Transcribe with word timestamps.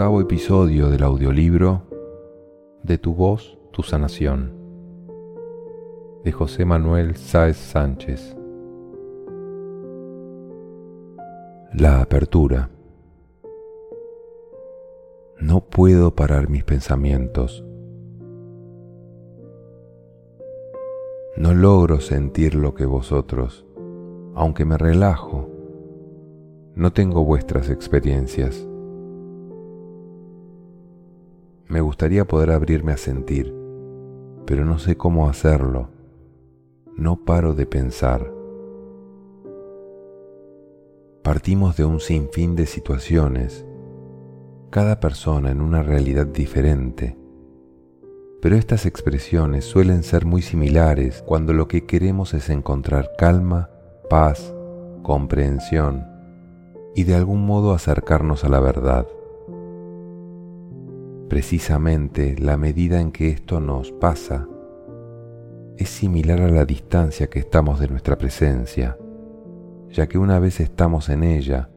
Octavo 0.00 0.22
episodio 0.22 0.88
del 0.88 1.02
audiolibro 1.02 1.82
De 2.82 2.96
tu 2.96 3.12
voz, 3.14 3.58
tu 3.70 3.82
sanación 3.82 4.50
de 6.24 6.32
José 6.32 6.64
Manuel 6.64 7.16
Sáez 7.16 7.58
Sánchez. 7.58 8.34
La 11.74 12.00
apertura. 12.00 12.70
No 15.38 15.60
puedo 15.60 16.14
parar 16.14 16.48
mis 16.48 16.64
pensamientos. 16.64 17.62
No 21.36 21.52
logro 21.52 22.00
sentir 22.00 22.54
lo 22.54 22.72
que 22.72 22.86
vosotros, 22.86 23.66
aunque 24.34 24.64
me 24.64 24.78
relajo, 24.78 25.50
no 26.74 26.90
tengo 26.90 27.22
vuestras 27.22 27.68
experiencias. 27.68 28.66
Me 31.70 31.80
gustaría 31.80 32.24
poder 32.24 32.50
abrirme 32.50 32.90
a 32.90 32.96
sentir, 32.96 33.54
pero 34.44 34.64
no 34.64 34.80
sé 34.80 34.96
cómo 34.96 35.28
hacerlo. 35.28 35.88
No 36.96 37.24
paro 37.24 37.54
de 37.54 37.64
pensar. 37.64 38.28
Partimos 41.22 41.76
de 41.76 41.84
un 41.84 42.00
sinfín 42.00 42.56
de 42.56 42.66
situaciones, 42.66 43.64
cada 44.70 44.98
persona 44.98 45.52
en 45.52 45.60
una 45.60 45.84
realidad 45.84 46.26
diferente, 46.26 47.16
pero 48.42 48.56
estas 48.56 48.84
expresiones 48.84 49.64
suelen 49.64 50.02
ser 50.02 50.26
muy 50.26 50.42
similares 50.42 51.22
cuando 51.22 51.52
lo 51.52 51.68
que 51.68 51.86
queremos 51.86 52.34
es 52.34 52.50
encontrar 52.50 53.12
calma, 53.16 53.70
paz, 54.08 54.52
comprensión 55.04 56.04
y 56.96 57.04
de 57.04 57.14
algún 57.14 57.46
modo 57.46 57.72
acercarnos 57.74 58.42
a 58.42 58.48
la 58.48 58.58
verdad. 58.58 59.06
Precisamente 61.30 62.34
la 62.40 62.56
medida 62.56 63.00
en 63.00 63.12
que 63.12 63.28
esto 63.28 63.60
nos 63.60 63.92
pasa 63.92 64.48
es 65.76 65.88
similar 65.88 66.40
a 66.40 66.48
la 66.48 66.64
distancia 66.64 67.30
que 67.30 67.38
estamos 67.38 67.78
de 67.78 67.86
nuestra 67.86 68.18
presencia, 68.18 68.98
ya 69.90 70.08
que 70.08 70.18
una 70.18 70.40
vez 70.40 70.58
estamos 70.58 71.08
en 71.08 71.22
ella, 71.22 71.70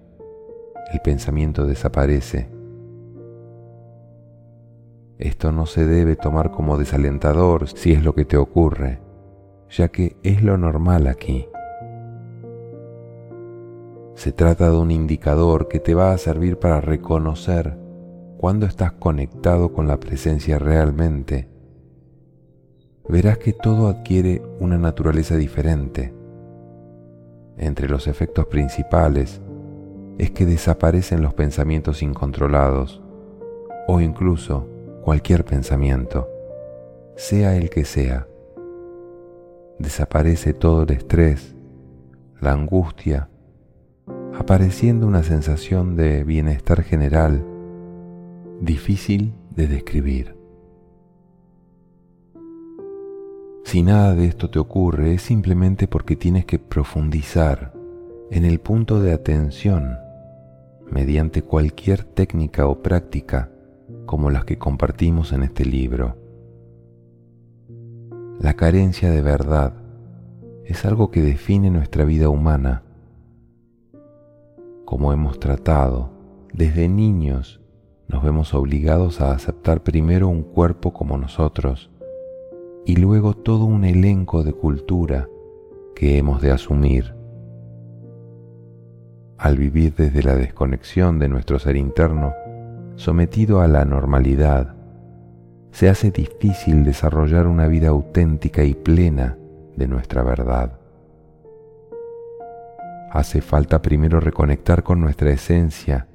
el 0.91 1.01
pensamiento 1.01 1.67
desaparece. 1.67 2.49
Esto 5.19 5.51
no 5.51 5.67
se 5.67 5.85
debe 5.85 6.15
tomar 6.15 6.49
como 6.49 6.79
desalentador 6.79 7.67
si 7.67 7.91
es 7.91 8.03
lo 8.03 8.15
que 8.15 8.25
te 8.25 8.37
ocurre, 8.37 9.01
ya 9.69 9.89
que 9.89 10.17
es 10.23 10.41
lo 10.41 10.57
normal 10.57 11.05
aquí. 11.05 11.45
Se 14.15 14.31
trata 14.31 14.71
de 14.71 14.77
un 14.77 14.89
indicador 14.89 15.67
que 15.67 15.79
te 15.79 15.93
va 15.93 16.11
a 16.11 16.17
servir 16.17 16.57
para 16.57 16.81
reconocer 16.81 17.82
cuando 18.43 18.65
estás 18.65 18.91
conectado 18.91 19.71
con 19.71 19.87
la 19.87 20.01
presencia 20.01 20.59
realmente, 20.59 21.47
verás 23.07 23.37
que 23.37 23.53
todo 23.53 23.87
adquiere 23.87 24.41
una 24.59 24.77
naturaleza 24.77 25.37
diferente. 25.37 26.13
Entre 27.55 27.87
los 27.87 28.05
efectos 28.05 28.47
principales 28.47 29.41
es 30.17 30.31
que 30.31 30.45
desaparecen 30.45 31.21
los 31.21 31.33
pensamientos 31.33 32.03
incontrolados 32.03 33.01
o 33.87 34.01
incluso 34.01 34.67
cualquier 35.03 35.45
pensamiento, 35.45 36.27
sea 37.15 37.55
el 37.55 37.69
que 37.69 37.85
sea. 37.85 38.27
Desaparece 39.79 40.53
todo 40.53 40.83
el 40.83 40.91
estrés, 40.91 41.55
la 42.41 42.51
angustia, 42.51 43.29
apareciendo 44.37 45.07
una 45.07 45.23
sensación 45.23 45.95
de 45.95 46.25
bienestar 46.25 46.83
general 46.83 47.45
difícil 48.63 49.33
de 49.55 49.67
describir. 49.67 50.37
Si 53.65 53.83
nada 53.83 54.15
de 54.15 54.25
esto 54.25 54.49
te 54.49 54.59
ocurre 54.59 55.13
es 55.13 55.21
simplemente 55.21 55.87
porque 55.87 56.15
tienes 56.15 56.45
que 56.45 56.59
profundizar 56.59 57.73
en 58.31 58.45
el 58.45 58.59
punto 58.59 59.01
de 59.01 59.13
atención 59.13 59.97
mediante 60.89 61.41
cualquier 61.41 62.03
técnica 62.03 62.67
o 62.67 62.81
práctica 62.81 63.51
como 64.05 64.29
las 64.29 64.45
que 64.45 64.57
compartimos 64.57 65.31
en 65.33 65.43
este 65.43 65.65
libro. 65.65 66.17
La 68.39 68.53
carencia 68.53 69.09
de 69.11 69.21
verdad 69.21 69.73
es 70.65 70.85
algo 70.85 71.11
que 71.11 71.21
define 71.21 71.69
nuestra 71.69 72.05
vida 72.05 72.29
humana. 72.29 72.83
Como 74.85 75.11
hemos 75.11 75.39
tratado, 75.39 76.11
desde 76.53 76.87
niños 76.87 77.62
nos 78.07 78.23
vemos 78.23 78.53
obligados 78.53 79.21
a 79.21 79.31
aceptar 79.31 79.81
primero 79.81 80.27
un 80.27 80.43
cuerpo 80.43 80.93
como 80.93 81.17
nosotros 81.17 81.89
y 82.85 82.97
luego 82.97 83.33
todo 83.33 83.65
un 83.65 83.85
elenco 83.85 84.43
de 84.43 84.53
cultura 84.53 85.27
que 85.95 86.17
hemos 86.17 86.41
de 86.41 86.51
asumir. 86.51 87.15
Al 89.37 89.57
vivir 89.57 89.95
desde 89.95 90.23
la 90.23 90.35
desconexión 90.35 91.19
de 91.19 91.29
nuestro 91.29 91.59
ser 91.59 91.75
interno, 91.75 92.33
sometido 92.95 93.61
a 93.61 93.67
la 93.67 93.85
normalidad, 93.85 94.75
se 95.71 95.89
hace 95.89 96.11
difícil 96.11 96.83
desarrollar 96.83 97.47
una 97.47 97.67
vida 97.67 97.89
auténtica 97.89 98.63
y 98.63 98.73
plena 98.73 99.37
de 99.75 99.87
nuestra 99.87 100.23
verdad. 100.23 100.79
Hace 103.11 103.41
falta 103.41 103.81
primero 103.81 104.19
reconectar 104.19 104.83
con 104.83 105.01
nuestra 105.01 105.31
esencia 105.31 106.07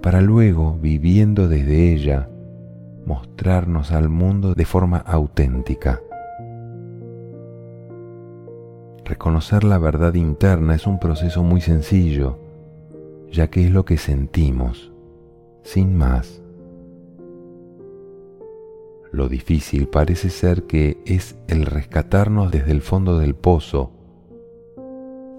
para 0.00 0.20
luego, 0.20 0.78
viviendo 0.80 1.48
desde 1.48 1.92
ella, 1.92 2.28
mostrarnos 3.04 3.92
al 3.92 4.08
mundo 4.08 4.54
de 4.54 4.64
forma 4.64 4.98
auténtica. 4.98 6.00
Reconocer 9.04 9.62
la 9.62 9.78
verdad 9.78 10.14
interna 10.14 10.74
es 10.74 10.86
un 10.86 10.98
proceso 10.98 11.44
muy 11.44 11.60
sencillo, 11.60 12.38
ya 13.30 13.48
que 13.48 13.64
es 13.64 13.70
lo 13.70 13.84
que 13.84 13.96
sentimos, 13.96 14.92
sin 15.62 15.96
más. 15.96 16.42
Lo 19.12 19.28
difícil 19.28 19.86
parece 19.88 20.28
ser 20.28 20.64
que 20.64 20.98
es 21.06 21.36
el 21.46 21.66
rescatarnos 21.66 22.50
desde 22.50 22.72
el 22.72 22.82
fondo 22.82 23.18
del 23.18 23.36
pozo, 23.36 23.92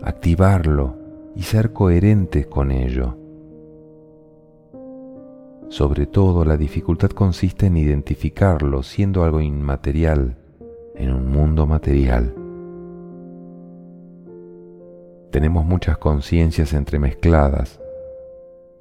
activarlo 0.02 0.96
y 1.36 1.44
ser 1.44 1.74
coherentes 1.74 2.48
con 2.48 2.72
ello. 2.72 3.18
Sobre 5.70 6.06
todo 6.06 6.46
la 6.46 6.56
dificultad 6.56 7.10
consiste 7.10 7.66
en 7.66 7.76
identificarlo 7.76 8.84
siendo 8.84 9.26
algo 9.26 9.42
inmaterial 9.42 10.38
en 10.96 11.14
un 11.14 11.30
mundo 11.30 11.68
material. 11.68 12.34
Tenemos 15.30 15.66
muchas 15.66 15.98
conciencias 15.98 16.74
entremezcladas 16.74 17.82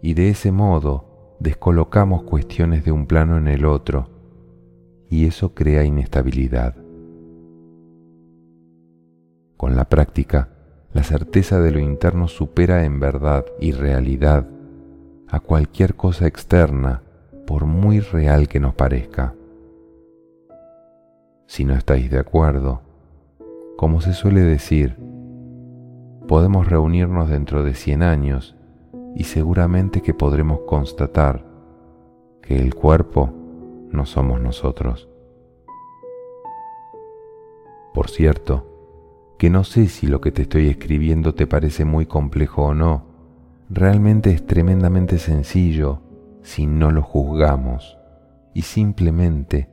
y 0.00 0.14
de 0.14 0.30
ese 0.30 0.52
modo 0.52 1.36
descolocamos 1.40 2.22
cuestiones 2.22 2.84
de 2.84 2.92
un 2.92 3.06
plano 3.06 3.36
en 3.36 3.48
el 3.48 3.66
otro 3.66 4.08
y 5.10 5.26
eso 5.26 5.54
crea 5.54 5.82
inestabilidad. 5.82 6.76
Con 9.56 9.74
la 9.74 9.88
práctica, 9.88 10.50
la 10.92 11.02
certeza 11.02 11.60
de 11.60 11.72
lo 11.72 11.80
interno 11.80 12.28
supera 12.28 12.84
en 12.84 13.00
verdad 13.00 13.44
y 13.58 13.72
realidad 13.72 14.46
a 15.28 15.40
cualquier 15.40 15.94
cosa 15.94 16.26
externa, 16.26 17.02
por 17.46 17.64
muy 17.64 18.00
real 18.00 18.48
que 18.48 18.60
nos 18.60 18.74
parezca. 18.74 19.34
Si 21.46 21.64
no 21.64 21.74
estáis 21.74 22.10
de 22.10 22.18
acuerdo, 22.18 22.82
como 23.76 24.00
se 24.00 24.12
suele 24.12 24.40
decir, 24.40 24.96
podemos 26.26 26.68
reunirnos 26.68 27.28
dentro 27.28 27.62
de 27.62 27.74
100 27.74 28.02
años 28.02 28.56
y 29.14 29.24
seguramente 29.24 30.02
que 30.02 30.12
podremos 30.12 30.60
constatar 30.66 31.44
que 32.42 32.58
el 32.58 32.74
cuerpo 32.74 33.32
no 33.90 34.06
somos 34.06 34.40
nosotros. 34.40 35.08
Por 37.94 38.10
cierto, 38.10 38.66
que 39.38 39.50
no 39.50 39.64
sé 39.64 39.88
si 39.88 40.06
lo 40.06 40.20
que 40.20 40.32
te 40.32 40.42
estoy 40.42 40.68
escribiendo 40.68 41.34
te 41.34 41.46
parece 41.46 41.84
muy 41.84 42.06
complejo 42.06 42.66
o 42.66 42.74
no, 42.74 43.05
Realmente 43.68 44.30
es 44.30 44.46
tremendamente 44.46 45.18
sencillo 45.18 46.00
si 46.42 46.66
no 46.66 46.92
lo 46.92 47.02
juzgamos 47.02 47.98
y 48.54 48.62
simplemente 48.62 49.68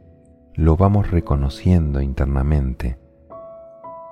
lo 0.56 0.76
vamos 0.76 1.12
reconociendo 1.12 2.02
internamente 2.02 2.98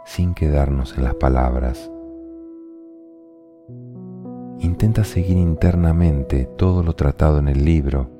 sin 0.05 0.35
quedarnos 0.35 0.95
en 0.97 1.03
las 1.03 1.15
palabras. 1.15 1.91
Intenta 4.59 5.03
seguir 5.03 5.37
internamente 5.37 6.45
todo 6.45 6.83
lo 6.83 6.93
tratado 6.93 7.39
en 7.39 7.47
el 7.47 7.65
libro 7.65 8.11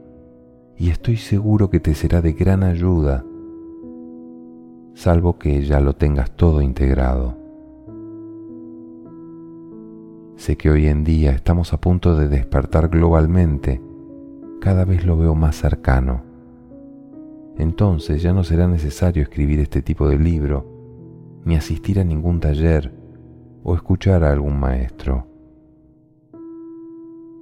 y 0.78 0.90
estoy 0.90 1.18
seguro 1.18 1.70
que 1.70 1.80
te 1.80 1.94
será 1.94 2.22
de 2.22 2.34
gran 2.34 2.64
ayuda, 2.64 3.24
salvo 4.96 5.38
que 5.38 5.64
ya 5.64 5.80
lo 5.80 5.94
tengas 5.94 6.32
todo 6.32 6.64
integrado. 6.64 7.41
Sé 10.42 10.58
que 10.58 10.72
hoy 10.72 10.88
en 10.88 11.04
día 11.04 11.34
estamos 11.34 11.72
a 11.72 11.80
punto 11.80 12.16
de 12.16 12.28
despertar 12.28 12.90
globalmente, 12.90 13.80
cada 14.60 14.86
vez 14.86 15.06
lo 15.06 15.16
veo 15.16 15.36
más 15.36 15.56
cercano. 15.56 16.24
Entonces 17.60 18.24
ya 18.24 18.34
no 18.34 18.44
será 18.44 18.68
necesario 18.68 19.22
escribir 19.22 19.60
este 19.60 19.84
tipo 19.84 20.10
de 20.10 20.18
libro, 20.18 20.66
ni 21.46 21.56
asistir 21.56 22.00
a 22.00 22.04
ningún 22.04 22.40
taller 22.40 22.92
o 23.64 23.76
escuchar 23.76 24.24
a 24.24 24.32
algún 24.32 24.60
maestro. 24.60 25.28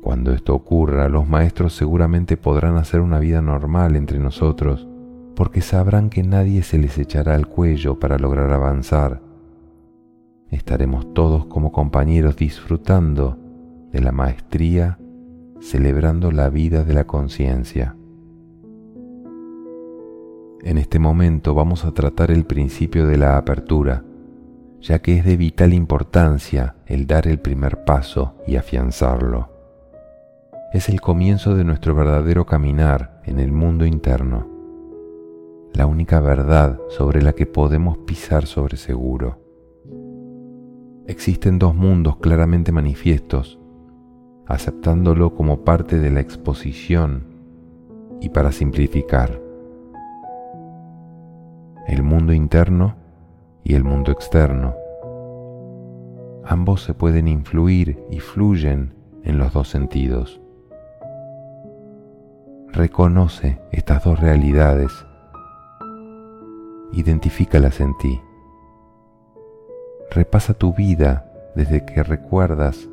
Cuando 0.02 0.34
esto 0.34 0.54
ocurra, 0.54 1.08
los 1.08 1.26
maestros 1.26 1.74
seguramente 1.74 2.36
podrán 2.36 2.76
hacer 2.76 3.00
una 3.00 3.20
vida 3.20 3.42
normal 3.42 3.96
entre 3.96 4.20
nosotros, 4.20 4.90
porque 5.38 5.62
sabrán 5.62 6.10
que 6.10 6.24
nadie 6.24 6.64
se 6.64 6.78
les 6.78 6.98
echará 6.98 7.36
al 7.36 7.48
cuello 7.48 7.98
para 7.98 8.20
lograr 8.20 8.52
avanzar. 8.52 9.29
Estaremos 10.52 11.14
todos 11.14 11.46
como 11.46 11.72
compañeros 11.72 12.36
disfrutando 12.36 13.38
de 13.92 14.02
la 14.02 14.12
maestría, 14.12 14.98
celebrando 15.60 16.32
la 16.32 16.50
vida 16.50 16.84
de 16.84 16.94
la 16.94 17.06
conciencia. 17.06 17.96
En 20.62 20.78
este 20.78 21.00
momento 21.00 21.54
vamos 21.54 21.86
a 21.86 21.94
tratar 21.94 22.32
el 22.32 22.46
principio 22.46 23.06
de 23.06 23.18
la 23.18 23.38
apertura, 23.38 24.04
ya 24.82 25.00
que 25.00 25.18
es 25.18 25.26
de 25.26 25.38
vital 25.38 25.74
importancia 25.74 26.76
el 26.86 27.06
dar 27.06 27.28
el 27.28 27.40
primer 27.40 27.84
paso 27.84 28.36
y 28.48 28.56
afianzarlo. 28.56 29.50
Es 30.74 30.90
el 30.90 31.00
comienzo 31.00 31.56
de 31.56 31.64
nuestro 31.64 31.96
verdadero 31.96 32.46
caminar 32.46 33.22
en 33.26 33.40
el 33.40 33.52
mundo 33.52 33.86
interno, 33.86 34.48
la 35.74 35.86
única 35.86 36.20
verdad 36.20 36.80
sobre 36.90 37.22
la 37.22 37.34
que 37.34 37.46
podemos 37.46 38.00
pisar 38.00 38.46
sobre 38.46 38.78
seguro. 38.78 39.49
Existen 41.10 41.58
dos 41.58 41.74
mundos 41.74 42.18
claramente 42.18 42.72
manifiestos, 42.72 43.58
aceptándolo 44.46 45.34
como 45.34 45.66
parte 45.66 45.98
de 45.98 46.12
la 46.12 46.20
exposición 46.20 47.24
y 48.22 48.30
para 48.30 48.52
simplificar. 48.52 49.42
El 51.88 52.04
mundo 52.04 52.32
interno 52.32 52.96
y 53.64 53.74
el 53.74 53.84
mundo 53.84 54.12
externo. 54.12 54.76
Ambos 56.46 56.84
se 56.84 56.94
pueden 56.94 57.28
influir 57.28 58.00
y 58.12 58.20
fluyen 58.20 58.94
en 59.24 59.40
los 59.40 59.52
dos 59.52 59.68
sentidos. 59.68 60.40
Reconoce 62.72 63.60
estas 63.72 64.04
dos 64.04 64.20
realidades. 64.20 64.92
Identifícalas 66.94 67.80
en 67.80 67.98
ti. 67.98 68.22
Repasa 70.12 70.56
tu 70.56 70.74
vida 70.74 71.32
desde 71.56 71.86
que 71.86 72.02
recuerdas 72.04 72.90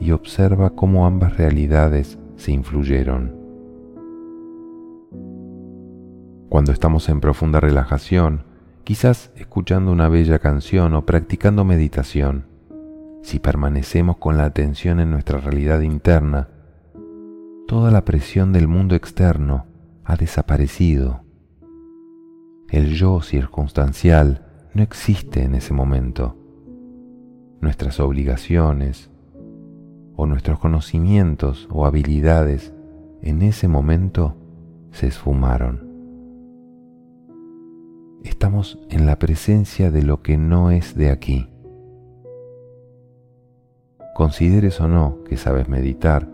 y 0.00 0.12
observa 0.12 0.70
cómo 0.70 1.06
ambas 1.06 1.36
realidades 1.36 2.18
se 2.36 2.52
influyeron. 2.52 3.34
Cuando 6.48 6.72
estamos 6.72 7.08
en 7.08 7.20
profunda 7.20 7.60
relajación, 7.60 8.44
quizás 8.84 9.32
escuchando 9.36 9.92
una 9.92 10.08
bella 10.08 10.38
canción 10.38 10.94
o 10.94 11.04
practicando 11.04 11.64
meditación, 11.64 12.46
si 13.22 13.38
permanecemos 13.38 14.18
con 14.18 14.36
la 14.36 14.44
atención 14.44 15.00
en 15.00 15.10
nuestra 15.10 15.38
realidad 15.38 15.80
interna, 15.80 16.48
toda 17.66 17.90
la 17.90 18.04
presión 18.04 18.52
del 18.52 18.68
mundo 18.68 18.94
externo 18.94 19.66
ha 20.04 20.16
desaparecido. 20.16 21.22
El 22.70 22.94
yo 22.94 23.20
circunstancial 23.20 24.46
no 24.74 24.82
existe 24.82 25.42
en 25.42 25.54
ese 25.54 25.74
momento. 25.74 26.37
Nuestras 27.60 28.00
obligaciones 28.00 29.10
o 30.16 30.26
nuestros 30.26 30.58
conocimientos 30.58 31.68
o 31.70 31.86
habilidades 31.86 32.72
en 33.22 33.42
ese 33.42 33.68
momento 33.68 34.36
se 34.92 35.08
esfumaron 35.08 35.88
estamos 38.38 38.78
en 38.88 39.06
la 39.06 39.18
presencia 39.18 39.90
de 39.90 40.02
lo 40.02 40.22
que 40.22 40.36
no 40.36 40.70
es 40.70 40.94
de 40.94 41.10
aquí. 41.10 41.48
Consideres 44.14 44.80
o 44.80 44.88
no 44.88 45.24
que 45.24 45.36
sabes 45.36 45.68
meditar, 45.68 46.28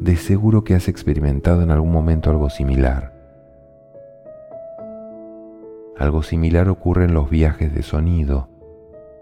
de 0.00 0.16
seguro 0.16 0.64
que 0.64 0.74
has 0.74 0.88
experimentado 0.88 1.62
en 1.62 1.70
algún 1.70 1.92
momento 1.92 2.30
algo 2.30 2.50
similar. 2.50 3.12
Algo 5.96 6.22
similar 6.22 6.68
ocurre 6.68 7.04
en 7.04 7.14
los 7.14 7.30
viajes 7.30 7.74
de 7.74 7.82
sonido, 7.82 8.48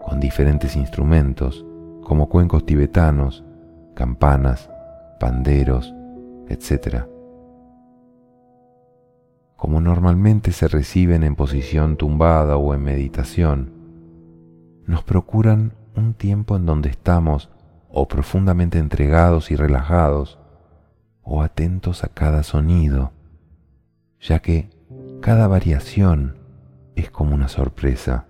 con 0.03 0.19
diferentes 0.19 0.75
instrumentos, 0.75 1.65
como 2.03 2.29
cuencos 2.29 2.65
tibetanos, 2.65 3.43
campanas, 3.95 4.69
panderos, 5.19 5.93
etc 6.49 7.05
como 9.63 9.79
normalmente 9.79 10.51
se 10.51 10.67
reciben 10.67 11.23
en 11.23 11.37
posición 11.37 11.95
tumbada 11.95 12.57
o 12.57 12.73
en 12.73 12.83
meditación, 12.83 13.71
nos 14.85 15.05
procuran 15.05 15.71
un 15.95 16.15
tiempo 16.15 16.57
en 16.57 16.65
donde 16.65 16.89
estamos 16.89 17.49
o 17.89 18.09
profundamente 18.09 18.77
entregados 18.77 19.51
y 19.51 19.55
relajados 19.55 20.37
o 21.21 21.41
atentos 21.41 22.03
a 22.03 22.09
cada 22.09 22.43
sonido, 22.43 23.13
ya 24.19 24.39
que 24.39 24.69
cada 25.21 25.47
variación 25.47 26.39
es 26.97 27.09
como 27.09 27.33
una 27.33 27.47
sorpresa. 27.47 28.25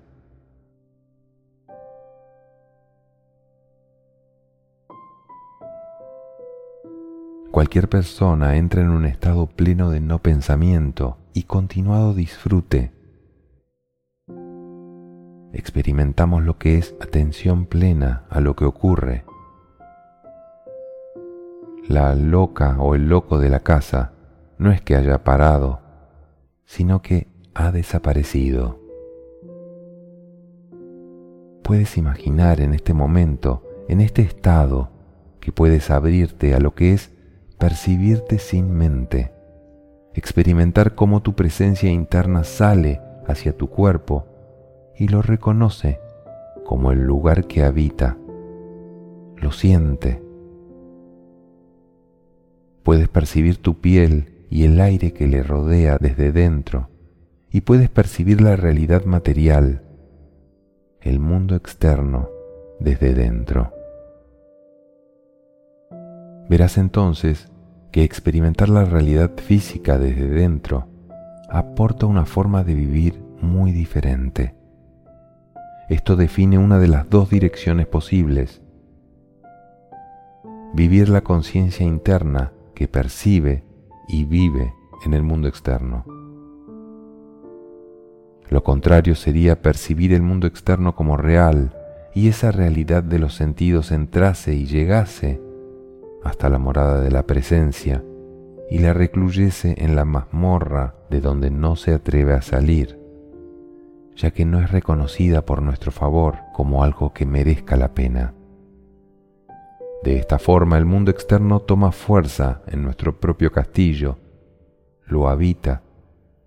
Cualquier 7.54 7.88
persona 7.88 8.58
entra 8.58 8.82
en 8.82 8.90
un 8.90 9.06
estado 9.06 9.46
pleno 9.46 9.92
de 9.92 10.00
no 10.00 10.18
pensamiento 10.18 11.20
y 11.36 11.44
continuado 11.44 12.16
disfrute. 12.16 12.92
Experimentamos 15.54 16.42
lo 16.44 16.58
que 16.58 16.80
es 16.80 16.96
atención 17.00 17.68
plena 17.68 18.24
a 18.32 18.40
lo 18.42 18.56
que 18.56 18.66
ocurre. 18.66 19.24
La 21.88 22.16
loca 22.16 22.78
o 22.80 22.96
el 22.96 23.08
loco 23.08 23.38
de 23.38 23.50
la 23.50 23.60
casa 23.60 24.14
no 24.58 24.72
es 24.72 24.82
que 24.82 24.96
haya 24.96 25.24
parado, 25.24 25.80
sino 26.66 27.04
que 27.04 27.28
ha 27.54 27.72
desaparecido. 27.72 28.80
Puedes 31.62 32.00
imaginar 32.00 32.62
en 32.62 32.74
este 32.74 32.96
momento, 32.96 33.62
en 33.88 34.02
este 34.02 34.24
estado, 34.24 34.90
que 35.40 35.52
puedes 35.52 35.92
abrirte 35.92 36.56
a 36.56 36.60
lo 36.60 36.74
que 36.74 36.94
es 36.94 37.13
percibirte 37.64 38.40
sin 38.40 38.74
mente, 38.74 39.32
experimentar 40.14 40.96
cómo 40.96 41.22
tu 41.22 41.34
presencia 41.34 41.90
interna 41.90 42.44
sale 42.44 43.00
hacia 43.26 43.56
tu 43.56 43.70
cuerpo 43.70 44.26
y 44.98 45.08
lo 45.08 45.22
reconoce 45.22 45.98
como 46.66 46.92
el 46.92 47.04
lugar 47.04 47.48
que 47.48 47.64
habita, 47.64 48.18
lo 49.38 49.54
siente. 49.54 50.22
Puedes 52.84 53.08
percibir 53.08 53.56
tu 53.56 53.80
piel 53.80 54.46
y 54.50 54.66
el 54.66 54.82
aire 54.82 55.14
que 55.14 55.26
le 55.26 55.42
rodea 55.42 55.98
desde 55.98 56.34
dentro 56.34 56.90
y 57.50 57.62
puedes 57.62 57.90
percibir 57.90 58.42
la 58.42 58.58
realidad 58.58 59.06
material, 59.06 59.84
el 61.00 61.18
mundo 61.22 61.56
externo 61.56 62.28
desde 62.82 63.14
dentro. 63.14 63.72
Verás 66.50 66.78
entonces 66.78 67.53
que 67.94 68.04
experimentar 68.04 68.70
la 68.70 68.86
realidad 68.86 69.32
física 69.38 70.00
desde 70.00 70.28
dentro 70.28 70.88
aporta 71.48 72.08
una 72.08 72.26
forma 72.26 72.64
de 72.64 72.74
vivir 72.74 73.24
muy 73.40 73.72
diferente. 73.72 74.56
Esto 75.90 76.16
define 76.16 76.58
una 76.58 76.80
de 76.80 76.88
las 76.88 77.08
dos 77.08 77.30
direcciones 77.30 77.86
posibles. 77.86 78.64
Vivir 80.74 81.08
la 81.08 81.22
conciencia 81.22 81.86
interna 81.86 82.52
que 82.74 82.88
percibe 82.88 83.64
y 84.08 84.26
vive 84.26 84.74
en 85.06 85.14
el 85.14 85.22
mundo 85.22 85.48
externo. 85.48 86.04
Lo 88.50 88.64
contrario 88.64 89.14
sería 89.14 89.62
percibir 89.62 90.14
el 90.14 90.24
mundo 90.24 90.48
externo 90.48 90.96
como 90.96 91.16
real 91.16 91.78
y 92.16 92.28
esa 92.28 92.52
realidad 92.52 93.04
de 93.04 93.20
los 93.20 93.36
sentidos 93.36 93.92
entrase 93.92 94.56
y 94.56 94.66
llegase 94.66 95.43
hasta 96.24 96.50
la 96.50 96.60
morada 96.60 97.02
de 97.02 97.12
la 97.12 97.24
presencia 97.26 98.04
y 98.70 98.80
la 98.80 98.94
recluyese 98.94 99.76
en 99.78 99.96
la 99.96 100.06
mazmorra 100.06 100.96
de 101.10 101.22
donde 101.22 101.52
no 101.52 101.76
se 101.76 101.94
atreve 101.94 102.34
a 102.34 102.42
salir, 102.42 103.00
ya 104.16 104.32
que 104.32 104.46
no 104.46 104.60
es 104.60 104.72
reconocida 104.72 105.46
por 105.46 105.62
nuestro 105.62 105.92
favor 105.92 106.38
como 106.54 106.84
algo 106.84 107.14
que 107.14 107.26
merezca 107.26 107.76
la 107.76 107.94
pena. 107.94 108.34
De 110.04 110.18
esta 110.18 110.40
forma 110.40 110.78
el 110.78 110.86
mundo 110.86 111.12
externo 111.12 111.60
toma 111.60 111.92
fuerza 111.92 112.62
en 112.68 112.84
nuestro 112.84 113.20
propio 113.20 113.52
castillo, 113.52 114.18
lo 115.06 115.28
habita 115.28 115.84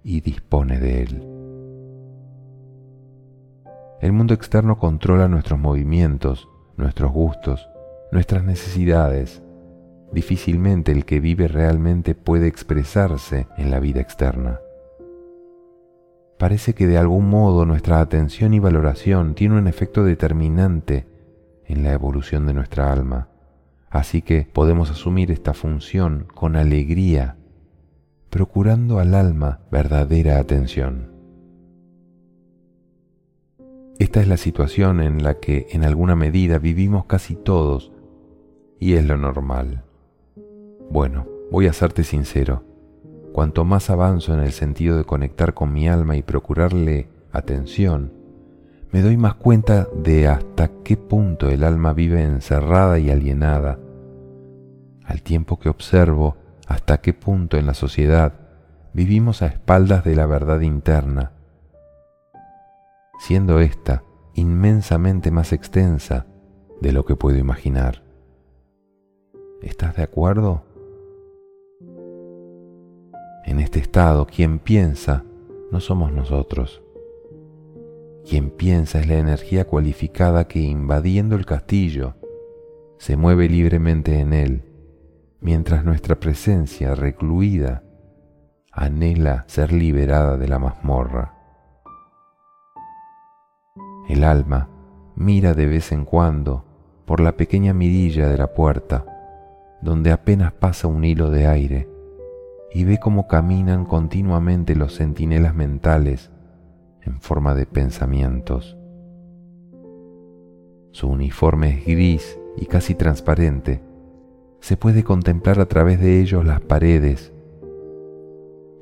y 0.02 0.20
dispone 0.20 0.78
de 0.78 1.02
él. 1.02 1.26
El 4.00 4.12
mundo 4.12 4.34
externo 4.34 4.78
controla 4.78 5.26
nuestros 5.26 5.58
movimientos, 5.58 6.48
nuestros 6.76 7.12
gustos, 7.12 7.68
nuestras 8.12 8.44
necesidades, 8.44 9.42
difícilmente 10.12 10.92
el 10.92 11.04
que 11.04 11.20
vive 11.20 11.48
realmente 11.48 12.14
puede 12.14 12.46
expresarse 12.46 13.46
en 13.56 13.70
la 13.70 13.80
vida 13.80 14.00
externa. 14.00 14.60
Parece 16.38 16.74
que 16.74 16.86
de 16.86 16.98
algún 16.98 17.30
modo 17.30 17.64
nuestra 17.64 18.00
atención 18.00 18.52
y 18.52 18.58
valoración 18.58 19.34
tiene 19.34 19.56
un 19.56 19.68
efecto 19.68 20.04
determinante 20.04 21.06
en 21.64 21.82
la 21.82 21.92
evolución 21.92 22.46
de 22.46 22.52
nuestra 22.52 22.92
alma, 22.92 23.28
así 23.88 24.20
que 24.22 24.46
podemos 24.52 24.90
asumir 24.90 25.30
esta 25.30 25.54
función 25.54 26.26
con 26.34 26.56
alegría, 26.56 27.36
procurando 28.28 28.98
al 28.98 29.14
alma 29.14 29.60
verdadera 29.70 30.38
atención. 30.38 31.16
Esta 33.98 34.20
es 34.20 34.28
la 34.28 34.36
situación 34.36 35.00
en 35.00 35.22
la 35.22 35.40
que 35.40 35.68
en 35.70 35.82
alguna 35.82 36.16
medida 36.16 36.58
vivimos 36.58 37.06
casi 37.06 37.34
todos 37.34 37.92
y 38.78 38.92
es 38.92 39.06
lo 39.06 39.16
normal. 39.16 39.85
Bueno, 40.90 41.26
voy 41.50 41.66
a 41.66 41.72
serte 41.72 42.04
sincero. 42.04 42.62
Cuanto 43.32 43.64
más 43.64 43.90
avanzo 43.90 44.32
en 44.32 44.40
el 44.40 44.52
sentido 44.52 44.96
de 44.96 45.04
conectar 45.04 45.52
con 45.52 45.72
mi 45.72 45.88
alma 45.88 46.16
y 46.16 46.22
procurarle 46.22 47.08
atención, 47.32 48.12
me 48.92 49.02
doy 49.02 49.16
más 49.16 49.34
cuenta 49.34 49.88
de 49.94 50.28
hasta 50.28 50.70
qué 50.84 50.96
punto 50.96 51.50
el 51.50 51.64
alma 51.64 51.92
vive 51.92 52.22
encerrada 52.22 52.98
y 52.98 53.10
alienada, 53.10 53.78
al 55.04 55.22
tiempo 55.22 55.58
que 55.58 55.68
observo 55.68 56.36
hasta 56.66 56.98
qué 56.98 57.12
punto 57.12 57.58
en 57.58 57.66
la 57.66 57.74
sociedad 57.74 58.32
vivimos 58.92 59.42
a 59.42 59.46
espaldas 59.46 60.04
de 60.04 60.16
la 60.16 60.26
verdad 60.26 60.60
interna, 60.60 61.32
siendo 63.18 63.60
ésta 63.60 64.02
inmensamente 64.34 65.30
más 65.30 65.52
extensa 65.52 66.26
de 66.80 66.92
lo 66.92 67.04
que 67.04 67.16
puedo 67.16 67.36
imaginar. 67.36 68.02
¿Estás 69.62 69.96
de 69.96 70.04
acuerdo? 70.04 70.64
En 73.46 73.60
este 73.60 73.78
estado, 73.78 74.26
quien 74.26 74.58
piensa 74.58 75.24
no 75.70 75.78
somos 75.78 76.12
nosotros. 76.12 76.82
Quien 78.28 78.50
piensa 78.50 78.98
es 78.98 79.06
la 79.06 79.14
energía 79.14 79.66
cualificada 79.66 80.48
que 80.48 80.58
invadiendo 80.58 81.36
el 81.36 81.46
castillo 81.46 82.16
se 82.98 83.16
mueve 83.16 83.48
libremente 83.48 84.18
en 84.18 84.32
él, 84.32 84.64
mientras 85.40 85.84
nuestra 85.84 86.18
presencia 86.18 86.96
recluida 86.96 87.84
anhela 88.72 89.44
ser 89.46 89.72
liberada 89.72 90.36
de 90.36 90.48
la 90.48 90.58
mazmorra. 90.58 91.34
El 94.08 94.24
alma 94.24 94.68
mira 95.14 95.54
de 95.54 95.66
vez 95.66 95.92
en 95.92 96.04
cuando 96.04 96.64
por 97.04 97.20
la 97.20 97.36
pequeña 97.36 97.72
mirilla 97.72 98.28
de 98.28 98.38
la 98.38 98.54
puerta, 98.54 99.04
donde 99.82 100.10
apenas 100.10 100.52
pasa 100.52 100.88
un 100.88 101.04
hilo 101.04 101.30
de 101.30 101.46
aire, 101.46 101.95
y 102.76 102.84
ve 102.84 102.98
cómo 102.98 103.26
caminan 103.26 103.86
continuamente 103.86 104.76
los 104.76 104.96
centinelas 104.96 105.54
mentales 105.54 106.30
en 107.00 107.22
forma 107.22 107.54
de 107.54 107.64
pensamientos. 107.64 108.76
Su 110.90 111.08
uniforme 111.08 111.70
es 111.70 111.86
gris 111.86 112.38
y 112.54 112.66
casi 112.66 112.94
transparente. 112.94 113.80
Se 114.60 114.76
puede 114.76 115.04
contemplar 115.04 115.58
a 115.58 115.64
través 115.64 115.98
de 116.00 116.20
ellos 116.20 116.44
las 116.44 116.60
paredes. 116.60 117.32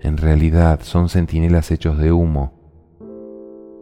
En 0.00 0.16
realidad 0.16 0.80
son 0.82 1.08
centinelas 1.08 1.70
hechos 1.70 1.96
de 1.96 2.10
humo, 2.10 2.52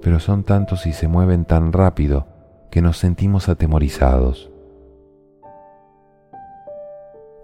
pero 0.02 0.21
son 0.21 0.45
tantos 0.45 0.85
y 0.85 0.92
se 0.92 1.09
mueven 1.09 1.47
tan 1.47 1.73
rápido 1.73 2.26
que 2.71 2.83
nos 2.83 2.99
sentimos 2.99 3.49
atemorizados. 3.49 4.52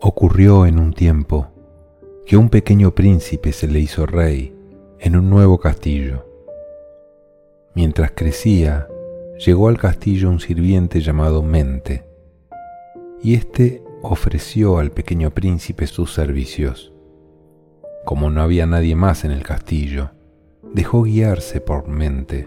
Ocurrió 0.02 0.66
en 0.66 0.78
un 0.78 0.92
tiempo 0.92 1.48
que 2.28 2.36
un 2.36 2.50
pequeño 2.50 2.94
príncipe 2.94 3.52
se 3.52 3.66
le 3.66 3.80
hizo 3.80 4.04
rey 4.04 4.54
en 5.00 5.16
un 5.16 5.30
nuevo 5.30 5.58
castillo. 5.58 6.26
Mientras 7.74 8.10
crecía, 8.14 8.86
llegó 9.38 9.68
al 9.68 9.78
castillo 9.78 10.28
un 10.28 10.38
sirviente 10.38 11.00
llamado 11.00 11.42
Mente, 11.42 12.04
y 13.22 13.32
éste 13.32 13.82
ofreció 14.02 14.76
al 14.76 14.90
pequeño 14.90 15.30
príncipe 15.30 15.86
sus 15.86 16.12
servicios. 16.12 16.92
Como 18.04 18.28
no 18.28 18.42
había 18.42 18.66
nadie 18.66 18.94
más 18.94 19.24
en 19.24 19.30
el 19.30 19.42
castillo, 19.42 20.10
dejó 20.74 21.04
guiarse 21.04 21.62
por 21.62 21.88
Mente. 21.88 22.46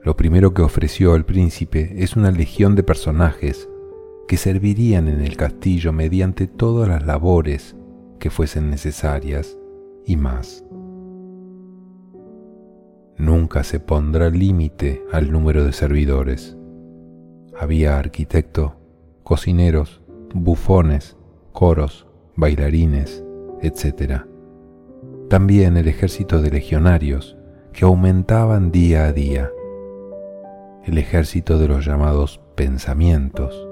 Lo 0.00 0.16
primero 0.16 0.54
que 0.54 0.62
ofreció 0.62 1.14
al 1.14 1.24
príncipe 1.24 1.92
es 1.96 2.14
una 2.14 2.30
legión 2.30 2.76
de 2.76 2.84
personajes 2.84 3.68
que 4.28 4.36
servirían 4.36 5.08
en 5.08 5.22
el 5.22 5.36
castillo 5.36 5.92
mediante 5.92 6.46
todas 6.46 6.88
las 6.88 7.04
labores 7.04 7.74
fuesen 8.30 8.70
necesarias 8.70 9.56
y 10.06 10.16
más. 10.16 10.64
Nunca 13.16 13.62
se 13.62 13.78
pondrá 13.78 14.28
límite 14.28 15.02
al 15.12 15.30
número 15.30 15.64
de 15.64 15.72
servidores. 15.72 16.56
Había 17.58 17.98
arquitecto, 17.98 18.76
cocineros, 19.22 20.02
bufones, 20.34 21.16
coros, 21.52 22.08
bailarines, 22.34 23.24
etc. 23.62 24.22
También 25.28 25.76
el 25.76 25.86
ejército 25.86 26.42
de 26.42 26.50
legionarios 26.50 27.36
que 27.72 27.84
aumentaban 27.84 28.72
día 28.72 29.06
a 29.06 29.12
día. 29.12 29.50
El 30.84 30.98
ejército 30.98 31.58
de 31.58 31.68
los 31.68 31.86
llamados 31.86 32.40
pensamientos. 32.56 33.68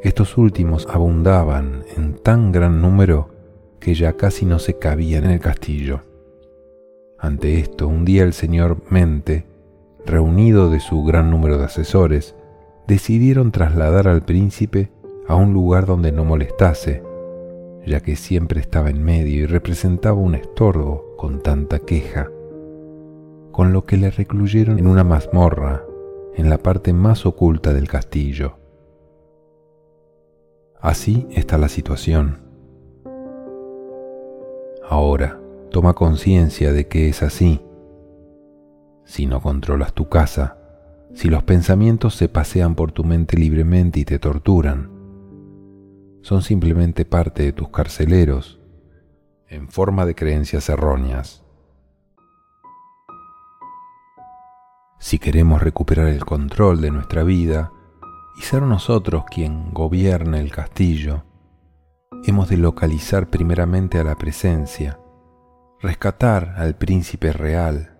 Estos 0.00 0.38
últimos 0.38 0.86
abundaban 0.88 1.82
en 1.96 2.14
tan 2.14 2.52
gran 2.52 2.80
número 2.80 3.30
que 3.80 3.94
ya 3.94 4.12
casi 4.12 4.46
no 4.46 4.60
se 4.60 4.78
cabían 4.78 5.24
en 5.24 5.32
el 5.32 5.40
castillo. 5.40 6.02
Ante 7.18 7.58
esto, 7.58 7.88
un 7.88 8.04
día 8.04 8.22
el 8.22 8.32
señor 8.32 8.76
Mente, 8.90 9.44
reunido 10.06 10.70
de 10.70 10.78
su 10.78 11.02
gran 11.02 11.32
número 11.32 11.58
de 11.58 11.64
asesores, 11.64 12.36
decidieron 12.86 13.50
trasladar 13.50 14.06
al 14.06 14.24
príncipe 14.24 14.92
a 15.26 15.34
un 15.34 15.52
lugar 15.52 15.84
donde 15.84 16.12
no 16.12 16.24
molestase, 16.24 17.02
ya 17.84 17.98
que 17.98 18.14
siempre 18.14 18.60
estaba 18.60 18.90
en 18.90 19.02
medio 19.02 19.42
y 19.42 19.46
representaba 19.46 20.16
un 20.16 20.36
estorbo 20.36 21.16
con 21.16 21.42
tanta 21.42 21.80
queja, 21.80 22.30
con 23.50 23.72
lo 23.72 23.84
que 23.84 23.96
le 23.96 24.12
recluyeron 24.12 24.78
en 24.78 24.86
una 24.86 25.02
mazmorra 25.02 25.82
en 26.36 26.48
la 26.48 26.58
parte 26.58 26.92
más 26.92 27.26
oculta 27.26 27.74
del 27.74 27.88
castillo. 27.88 28.57
Así 30.80 31.26
está 31.30 31.58
la 31.58 31.68
situación. 31.68 32.38
Ahora, 34.88 35.38
Toma 35.70 35.92
conciencia 35.92 36.72
de 36.72 36.88
que 36.88 37.08
es 37.08 37.22
así. 37.22 37.60
Si 39.04 39.26
no 39.26 39.42
controlas 39.42 39.92
tu 39.92 40.08
casa, 40.08 40.56
si 41.14 41.28
los 41.28 41.42
pensamientos 41.42 42.14
se 42.14 42.28
pasean 42.28 42.74
por 42.74 42.92
tu 42.92 43.04
mente 43.04 43.36
libremente 43.36 44.00
y 44.00 44.04
te 44.04 44.18
torturan, 44.18 44.90
son 46.22 46.42
simplemente 46.42 47.04
parte 47.04 47.42
de 47.42 47.52
tus 47.52 47.68
carceleros 47.68 48.60
en 49.46 49.68
forma 49.68 50.06
de 50.06 50.14
creencias 50.14 50.68
erróneas. 50.68 51.44
Si 54.98 55.18
queremos 55.18 55.62
recuperar 55.62 56.08
el 56.08 56.24
control 56.24 56.80
de 56.80 56.90
nuestra 56.90 57.24
vida 57.24 57.72
y 58.38 58.42
ser 58.42 58.62
nosotros 58.62 59.24
quien 59.30 59.72
gobierne 59.72 60.40
el 60.40 60.52
castillo, 60.52 61.24
hemos 62.24 62.48
de 62.48 62.56
localizar 62.56 63.28
primeramente 63.30 63.98
a 63.98 64.04
la 64.04 64.16
presencia 64.16 64.98
rescatar 65.80 66.54
al 66.56 66.76
príncipe 66.76 67.32
real. 67.32 67.96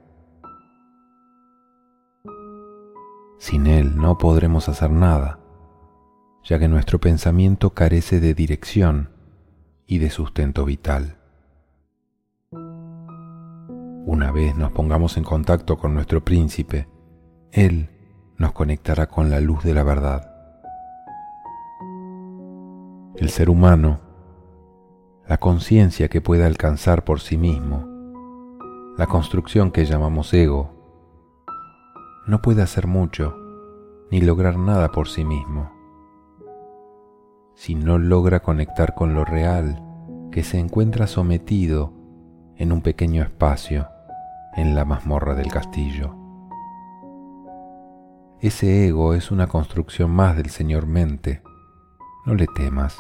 Sin 3.39 3.67
él 3.67 3.97
no 3.97 4.19
podremos 4.19 4.69
hacer 4.69 4.91
nada, 4.91 5.39
ya 6.43 6.59
que 6.59 6.67
nuestro 6.67 6.99
pensamiento 6.99 7.71
carece 7.71 8.19
de 8.21 8.35
dirección 8.35 9.11
y 9.87 9.99
de 9.99 10.11
sustento 10.11 10.65
vital. 10.65 11.19
Una 12.51 14.33
vez 14.33 14.57
nos 14.57 14.73
pongamos 14.73 15.17
en 15.17 15.25
contacto 15.25 15.77
con 15.77 15.95
nuestro 15.95 16.25
príncipe, 16.25 16.89
Él 17.53 17.91
nos 18.39 18.53
conectará 18.53 19.09
con 19.09 19.31
la 19.31 19.41
luz 19.41 19.65
de 19.65 19.75
la 19.75 19.83
verdad. 19.83 20.31
El 23.17 23.31
ser 23.31 23.51
humano 23.51 24.09
la 25.29 25.37
conciencia 25.37 26.09
que 26.09 26.23
pueda 26.23 26.47
alcanzar 26.47 27.05
por 27.05 27.21
sí 27.21 27.37
mismo, 27.37 27.85
la 28.97 29.07
construcción 29.07 29.71
que 29.71 29.85
llamamos 29.85 30.33
ego, 30.33 30.71
no 32.27 32.41
puede 32.41 32.63
hacer 32.63 32.87
mucho 32.87 33.37
ni 34.11 34.23
lograr 34.23 34.57
nada 34.57 34.91
por 34.91 35.07
sí 35.07 35.27
mismo. 35.27 35.71
Si 37.55 37.75
no 37.75 37.99
logra 37.99 38.41
conectar 38.41 38.95
con 38.95 39.15
lo 39.15 39.27
real 39.27 39.83
que 40.33 40.43
se 40.43 40.59
encuentra 40.59 41.07
sometido 41.07 41.93
en 42.57 42.73
un 42.73 42.81
pequeño 42.81 43.23
espacio 43.23 43.87
en 44.57 44.75
la 44.75 44.87
mazmorra 44.87 45.35
del 45.35 45.49
castillo. 45.49 46.18
Ese 48.41 48.87
ego 48.87 49.15
es 49.15 49.33
una 49.33 49.49
construcción 49.49 50.13
más 50.13 50.37
del 50.37 50.51
Señor 50.51 50.87
Mente. 50.87 51.43
No 52.25 52.37
le 52.37 52.47
temas, 52.47 52.97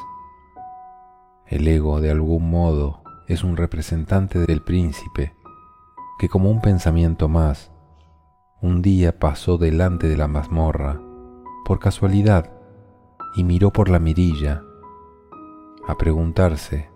El 1.46 1.68
ego, 1.68 2.00
de 2.00 2.10
algún 2.10 2.50
modo, 2.50 3.04
es 3.28 3.44
un 3.44 3.56
representante 3.56 4.40
del 4.40 4.62
príncipe 4.62 5.36
que 6.18 6.28
como 6.28 6.50
un 6.50 6.60
pensamiento 6.60 7.28
más, 7.28 7.70
un 8.60 8.82
día 8.82 9.20
pasó 9.20 9.58
delante 9.58 10.08
de 10.08 10.16
la 10.16 10.26
mazmorra, 10.26 11.00
por 11.64 11.78
casualidad, 11.78 12.50
y 13.36 13.44
miró 13.44 13.72
por 13.72 13.88
la 13.88 14.00
mirilla, 14.00 14.64
a 15.86 15.96
preguntarse 15.96 16.90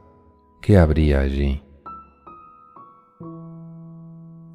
qué 0.61 0.79
habría 0.79 1.21
allí. 1.21 1.63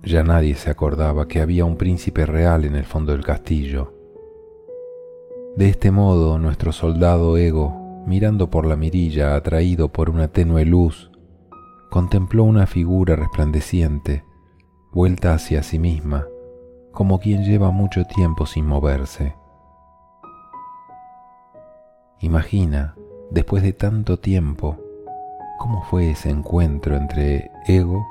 Ya 0.07 0.23
nadie 0.23 0.55
se 0.55 0.69
acordaba 0.69 1.27
que 1.27 1.41
había 1.41 1.65
un 1.65 1.75
príncipe 1.75 2.25
real 2.25 2.63
en 2.63 2.77
el 2.77 2.85
fondo 2.85 3.11
del 3.11 3.25
castillo. 3.25 3.93
De 5.57 5.67
este 5.67 5.91
modo, 5.91 6.39
nuestro 6.39 6.71
soldado 6.71 7.35
ego, 7.35 8.03
mirando 8.05 8.49
por 8.49 8.65
la 8.65 8.77
mirilla, 8.77 9.35
atraído 9.35 9.89
por 9.89 10.09
una 10.09 10.29
tenue 10.29 10.63
luz, 10.63 11.11
contempló 11.89 12.45
una 12.45 12.67
figura 12.67 13.17
resplandeciente, 13.17 14.23
vuelta 14.93 15.33
hacia 15.33 15.61
sí 15.61 15.77
misma, 15.77 16.25
como 16.93 17.19
quien 17.19 17.43
lleva 17.43 17.71
mucho 17.71 18.05
tiempo 18.05 18.45
sin 18.45 18.65
moverse. 18.65 19.35
Imagina, 22.21 22.95
después 23.29 23.61
de 23.61 23.73
tanto 23.73 24.19
tiempo, 24.19 24.77
cómo 25.59 25.83
fue 25.83 26.11
ese 26.11 26.29
encuentro 26.29 26.95
entre 26.95 27.51
ego 27.67 28.05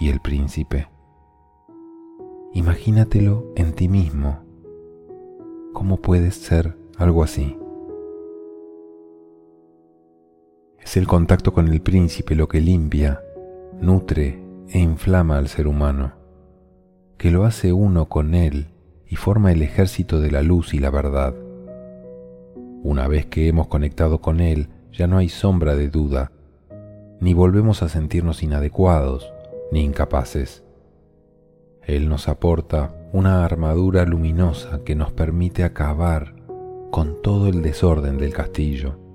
y 0.00 0.08
el 0.08 0.20
príncipe. 0.20 0.88
Imagínatelo 2.54 3.52
en 3.56 3.72
ti 3.74 3.88
mismo. 3.88 4.38
¿Cómo 5.74 5.98
puedes 5.98 6.34
ser 6.34 6.76
algo 6.96 7.22
así? 7.22 7.58
Es 10.78 10.96
el 10.96 11.06
contacto 11.06 11.52
con 11.52 11.68
el 11.68 11.82
príncipe 11.82 12.34
lo 12.34 12.48
que 12.48 12.62
limpia, 12.62 13.20
nutre 13.80 14.42
e 14.70 14.78
inflama 14.78 15.36
al 15.36 15.48
ser 15.48 15.68
humano, 15.68 16.14
que 17.18 17.30
lo 17.30 17.44
hace 17.44 17.74
uno 17.74 18.08
con 18.08 18.34
él 18.34 18.68
y 19.06 19.16
forma 19.16 19.52
el 19.52 19.60
ejército 19.60 20.18
de 20.18 20.30
la 20.30 20.42
luz 20.42 20.72
y 20.72 20.78
la 20.78 20.90
verdad. 20.90 21.34
Una 22.82 23.08
vez 23.08 23.26
que 23.26 23.46
hemos 23.48 23.68
conectado 23.68 24.22
con 24.22 24.40
él, 24.40 24.68
ya 24.90 25.06
no 25.06 25.18
hay 25.18 25.28
sombra 25.28 25.76
de 25.76 25.90
duda, 25.90 26.32
ni 27.20 27.34
volvemos 27.34 27.82
a 27.82 27.90
sentirnos 27.90 28.42
inadecuados 28.42 29.30
ni 29.70 29.84
incapaces. 29.84 30.64
Él 31.88 32.08
nos 32.08 32.28
aporta 32.28 32.94
una 33.12 33.44
armadura 33.44 34.04
luminosa 34.04 34.84
que 34.84 34.94
nos 34.94 35.10
permite 35.10 35.64
acabar 35.64 36.36
con 36.92 37.20
todo 37.20 37.48
el 37.48 37.62
desorden 37.62 38.16
del 38.18 38.32
castillo 38.32 39.08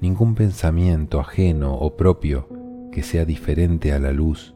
ningún 0.00 0.34
pensamiento 0.34 1.18
ajeno 1.18 1.74
o 1.74 1.96
propio 1.96 2.48
que 2.92 3.02
sea 3.02 3.24
diferente 3.24 3.92
a 3.92 3.98
la 3.98 4.12
luz 4.12 4.54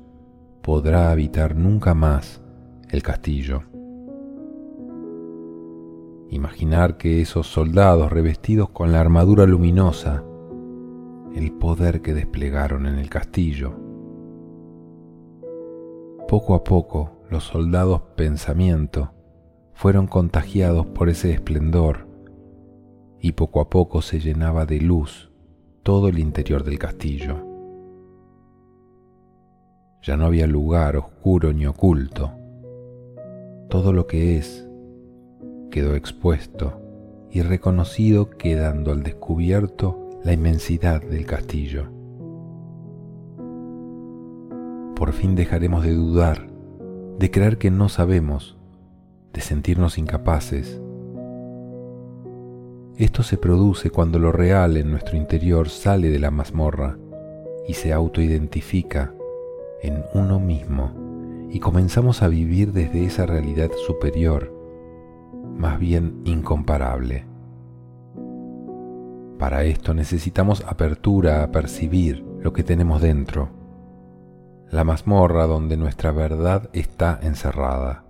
podrá 0.63 1.11
habitar 1.11 1.57
nunca 1.57 1.95
más 1.95 2.43
el 2.91 3.03
castillo. 3.03 3.63
Imaginar 6.31 6.97
que 6.97 7.21
esos 7.21 7.47
soldados 7.47 8.11
revestidos 8.13 8.71
con 8.71 8.93
la 8.93 9.01
armadura 9.01 9.45
luminosa, 9.45 10.25
el 11.35 11.53
poder 11.53 12.01
que 12.01 12.15
desplegaron 12.15 12.87
en 12.87 12.99
el 12.99 13.11
castillo. 13.11 13.92
Poco 16.33 16.55
a 16.55 16.65
poco 16.65 17.11
los 17.29 17.45
soldados 17.45 18.01
pensamiento 18.17 19.13
fueron 19.75 20.07
contagiados 20.07 20.87
por 20.87 21.11
ese 21.11 21.31
esplendor 21.31 22.09
y 23.21 23.33
poco 23.33 23.61
a 23.61 23.69
poco 23.69 24.01
se 24.01 24.19
llenaba 24.19 24.65
de 24.65 24.81
luz 24.81 25.31
todo 25.83 26.09
el 26.09 26.19
interior 26.19 26.65
del 26.65 26.79
castillo. 26.79 27.37
Ya 30.03 30.17
no 30.17 30.25
había 30.25 30.47
lugar 30.47 30.97
oscuro 30.97 31.53
ni 31.53 31.67
oculto. 31.67 32.33
Todo 33.69 33.93
lo 33.93 34.07
que 34.07 34.39
es 34.39 34.67
quedó 35.71 35.95
expuesto 35.97 36.81
y 37.31 37.43
reconocido 37.43 38.31
quedando 38.31 38.93
al 38.93 39.03
descubierto 39.03 40.09
la 40.25 40.33
inmensidad 40.33 41.03
del 41.03 41.27
castillo. 41.27 42.02
Por 45.03 45.15
fin 45.15 45.35
dejaremos 45.35 45.83
de 45.83 45.95
dudar, 45.95 46.47
de 47.19 47.29
creer 47.33 47.59
que 47.59 47.73
no 47.73 47.89
sabemos, 47.89 48.57
de 49.33 49.41
sentirnos 49.41 49.99
incapaces 49.99 50.81
esto 52.97 53.25
se 53.25 53.37
produce 53.37 53.91
cuando 53.91 54.21
lo 54.21 54.31
real 54.31 54.77
en 54.77 54.93
nuestro 54.93 55.17
interior 55.17 55.71
sale 55.71 56.09
de 56.09 56.21
la 56.21 56.31
mazmorra 56.31 56.99
y 57.67 57.75
se 57.75 57.93
autoidentifica 57.93 59.13
en 59.83 60.05
uno 60.15 60.39
mismo 60.39 61.49
y 61.51 61.59
comenzamos 61.59 62.23
a 62.23 62.29
vivir 62.29 62.73
desde 62.73 63.05
esa 63.05 63.27
realidad 63.27 63.73
superior, 63.85 64.55
más 65.57 65.81
bien 65.81 66.21
incomparable. 66.23 67.27
Para 69.37 69.65
esto 69.65 69.95
necesitamos 69.95 70.65
apertura 70.65 71.43
a 71.43 71.51
percibir 71.51 72.25
lo 72.41 72.53
que 72.53 72.63
tenemos 72.63 73.03
dentro, 73.03 73.62
la 74.73 74.85
mazmorra 74.85 75.47
donde 75.47 75.77
nuestra 75.77 76.13
verdad 76.13 76.71
está 76.73 77.21
encerrada. 77.23 78.05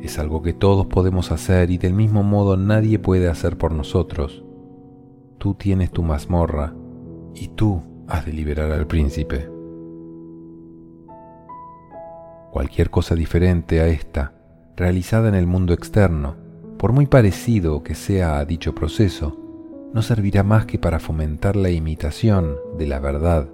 Es 0.00 0.18
algo 0.18 0.40
que 0.40 0.54
todos 0.54 0.86
podemos 0.86 1.30
hacer 1.30 1.70
y 1.70 1.76
del 1.76 1.92
mismo 1.92 2.22
modo 2.22 2.56
nadie 2.56 2.98
puede 2.98 3.28
hacer 3.28 3.58
por 3.58 3.72
nosotros. 3.72 4.44
Tú 5.36 5.54
tienes 5.54 5.90
tu 5.90 6.02
mazmorra 6.02 6.74
y 7.34 7.48
tú 7.48 7.82
has 8.08 8.24
de 8.24 8.32
liberar 8.32 8.72
al 8.72 8.86
príncipe. 8.86 9.50
Cualquier 12.50 12.88
cosa 12.88 13.14
diferente 13.14 13.82
a 13.82 13.88
esta, 13.88 14.32
realizada 14.74 15.28
en 15.28 15.34
el 15.34 15.46
mundo 15.46 15.74
externo, 15.74 16.36
por 16.78 16.92
muy 16.92 17.06
parecido 17.06 17.82
que 17.82 17.94
sea 17.94 18.38
a 18.38 18.46
dicho 18.46 18.74
proceso, 18.74 19.36
no 19.92 20.00
servirá 20.00 20.42
más 20.42 20.64
que 20.64 20.78
para 20.78 20.98
fomentar 20.98 21.56
la 21.56 21.68
imitación 21.68 22.56
de 22.78 22.86
la 22.86 22.98
verdad 22.98 23.50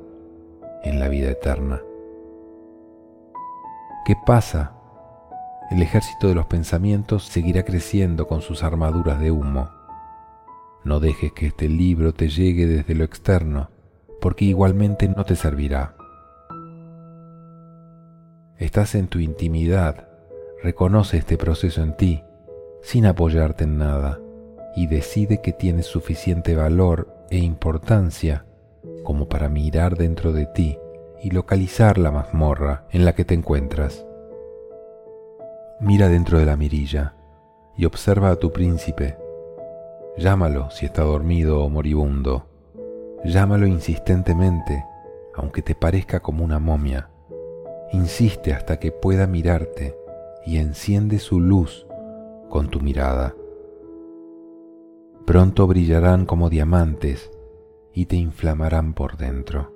en 0.85 1.01
la 1.01 1.09
vida 1.09 1.31
eterna. 1.31 1.81
¿Qué 4.07 4.15
pasa 4.27 4.79
el 5.71 5.83
ejército 5.83 6.29
de 6.29 6.35
los 6.35 6.47
pensamientos 6.47 7.25
seguirá 7.25 7.63
creciendo 7.63 8.27
con 8.27 8.41
sus 8.41 8.63
armaduras 8.63 9.21
de 9.21 9.31
humo. 9.31 9.71
No 10.83 10.99
dejes 10.99 11.33
que 11.33 11.47
este 11.47 11.69
libro 11.69 12.15
te 12.15 12.29
llegue 12.29 12.67
desde 12.67 12.95
lo 12.95 13.05
externo, 13.05 13.69
porque 14.21 14.47
igualmente 14.47 15.09
no 15.09 15.25
te 15.27 15.37
servirá. 15.37 15.95
Estás 18.57 18.95
en 18.95 19.09
tu 19.09 19.19
intimidad, 19.19 20.09
reconoce 20.63 21.19
este 21.19 21.37
proceso 21.37 21.83
en 21.83 21.97
ti, 21.97 22.23
sin 22.83 23.05
apoyarte 23.05 23.65
en 23.65 23.77
nada, 23.77 24.19
y 24.75 24.87
decide 24.87 25.43
que 25.43 25.53
tienes 25.53 25.85
suficiente 25.85 26.57
valor 26.57 27.15
e 27.29 27.37
importancia 27.39 28.47
como 29.05 29.29
para 29.29 29.49
mirar 29.49 29.97
dentro 29.97 30.33
de 30.33 30.47
ti 30.47 30.79
y 31.23 31.31
localizar 31.31 31.99
la 31.99 32.11
mazmorra 32.11 32.87
en 32.91 33.05
la 33.05 33.15
que 33.15 33.25
te 33.25 33.35
encuentras. 33.35 34.05
Mira 35.81 36.09
dentro 36.09 36.39
de 36.39 36.47
la 36.47 36.57
mirilla 36.57 37.15
y 37.77 37.85
observa 37.85 38.31
a 38.31 38.37
tu 38.37 38.53
príncipe. 38.53 39.17
Llámalo 40.17 40.71
si 40.71 40.87
está 40.87 41.03
dormido 41.03 41.63
o 41.63 41.69
moribundo. 41.69 42.47
Llámalo 43.25 43.67
insistentemente, 43.67 44.85
aunque 45.35 45.63
te 45.63 45.75
parezca 45.75 46.21
como 46.21 46.45
una 46.45 46.59
momia. 46.59 47.11
Insiste 47.93 48.53
hasta 48.53 48.79
que 48.79 48.93
pueda 48.93 49.27
mirarte 49.27 49.97
y 50.45 50.59
enciende 50.59 51.19
su 51.19 51.41
luz 51.41 51.87
con 52.49 52.69
tu 52.69 52.81
mirada. 52.81 53.35
Pronto 55.27 55.67
brillarán 55.67 56.27
como 56.27 56.49
diamantes 56.49 57.31
y 57.93 58.07
te 58.07 58.17
inflamarán 58.17 58.95
por 58.95 59.17
dentro. 59.17 59.73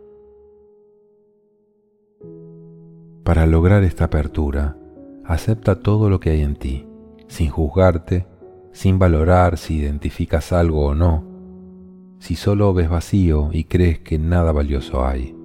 Para 3.25 3.47
lograr 3.47 3.85
esta 3.85 4.07
apertura, 4.07 4.77
acepta 5.25 5.81
todo 5.81 6.11
lo 6.11 6.21
que 6.21 6.31
hay 6.31 6.43
en 6.43 6.57
ti, 6.57 6.87
sin 7.29 7.51
juzgarte, 7.51 8.27
sin 8.73 8.99
valorar 8.99 9.59
si 9.59 9.77
identificas 9.77 10.53
algo 10.53 10.87
o 10.87 10.95
no, 10.95 11.25
si 12.19 12.37
solo 12.37 12.73
ves 12.75 12.89
vacío 12.89 13.51
y 13.53 13.65
crees 13.65 14.01
que 14.01 14.19
nada 14.19 14.53
valioso 14.53 15.05
hay. 15.05 15.37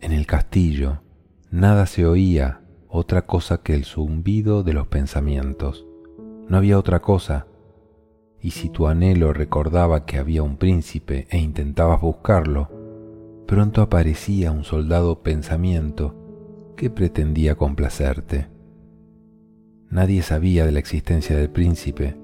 En 0.00 0.12
el 0.12 0.26
castillo 0.26 1.00
nada 1.50 1.86
se 1.86 2.04
oía 2.04 2.60
otra 2.88 3.26
cosa 3.26 3.58
que 3.58 3.74
el 3.74 3.84
zumbido 3.84 4.62
de 4.62 4.72
los 4.72 4.86
pensamientos. 4.86 5.86
No 6.48 6.56
había 6.56 6.78
otra 6.78 7.00
cosa, 7.00 7.46
y 8.44 8.50
si 8.50 8.68
tu 8.68 8.88
anhelo 8.88 9.32
recordaba 9.32 10.04
que 10.04 10.18
había 10.18 10.42
un 10.42 10.58
príncipe 10.58 11.26
e 11.30 11.38
intentabas 11.38 12.02
buscarlo, 12.02 12.68
pronto 13.46 13.80
aparecía 13.80 14.52
un 14.52 14.64
soldado 14.64 15.22
pensamiento 15.22 16.14
que 16.76 16.90
pretendía 16.90 17.54
complacerte. 17.54 18.48
Nadie 19.88 20.20
sabía 20.20 20.66
de 20.66 20.72
la 20.72 20.78
existencia 20.78 21.34
del 21.38 21.48
príncipe, 21.48 22.18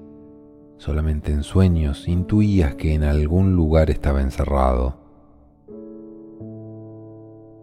Solamente 0.77 1.31
en 1.31 1.43
sueños 1.43 2.07
intuías 2.07 2.73
que 2.73 2.95
en 2.95 3.03
algún 3.03 3.55
lugar 3.55 3.91
estaba 3.91 4.21
encerrado. 4.21 4.97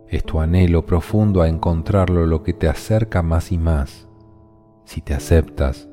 Es 0.08 0.22
tu 0.22 0.38
anhelo 0.38 0.86
profundo 0.86 1.42
a 1.42 1.48
encontrarlo 1.48 2.26
lo 2.26 2.44
que 2.44 2.52
te 2.52 2.68
acerca 2.68 3.22
más 3.22 3.50
y 3.50 3.58
más. 3.58 4.06
Si 4.84 5.00
te 5.00 5.14
aceptas, 5.14 5.88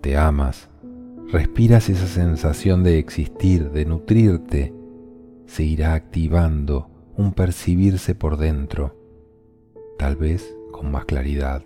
te 0.00 0.16
amas, 0.16 0.69
respiras 1.32 1.88
esa 1.88 2.06
sensación 2.06 2.82
de 2.82 2.98
existir, 2.98 3.70
de 3.70 3.84
nutrirte, 3.84 4.74
se 5.46 5.62
irá 5.62 5.94
activando 5.94 6.90
un 7.16 7.32
percibirse 7.34 8.16
por 8.16 8.36
dentro, 8.36 8.96
tal 9.96 10.16
vez 10.16 10.56
con 10.72 10.90
más 10.90 11.04
claridad. 11.04 11.62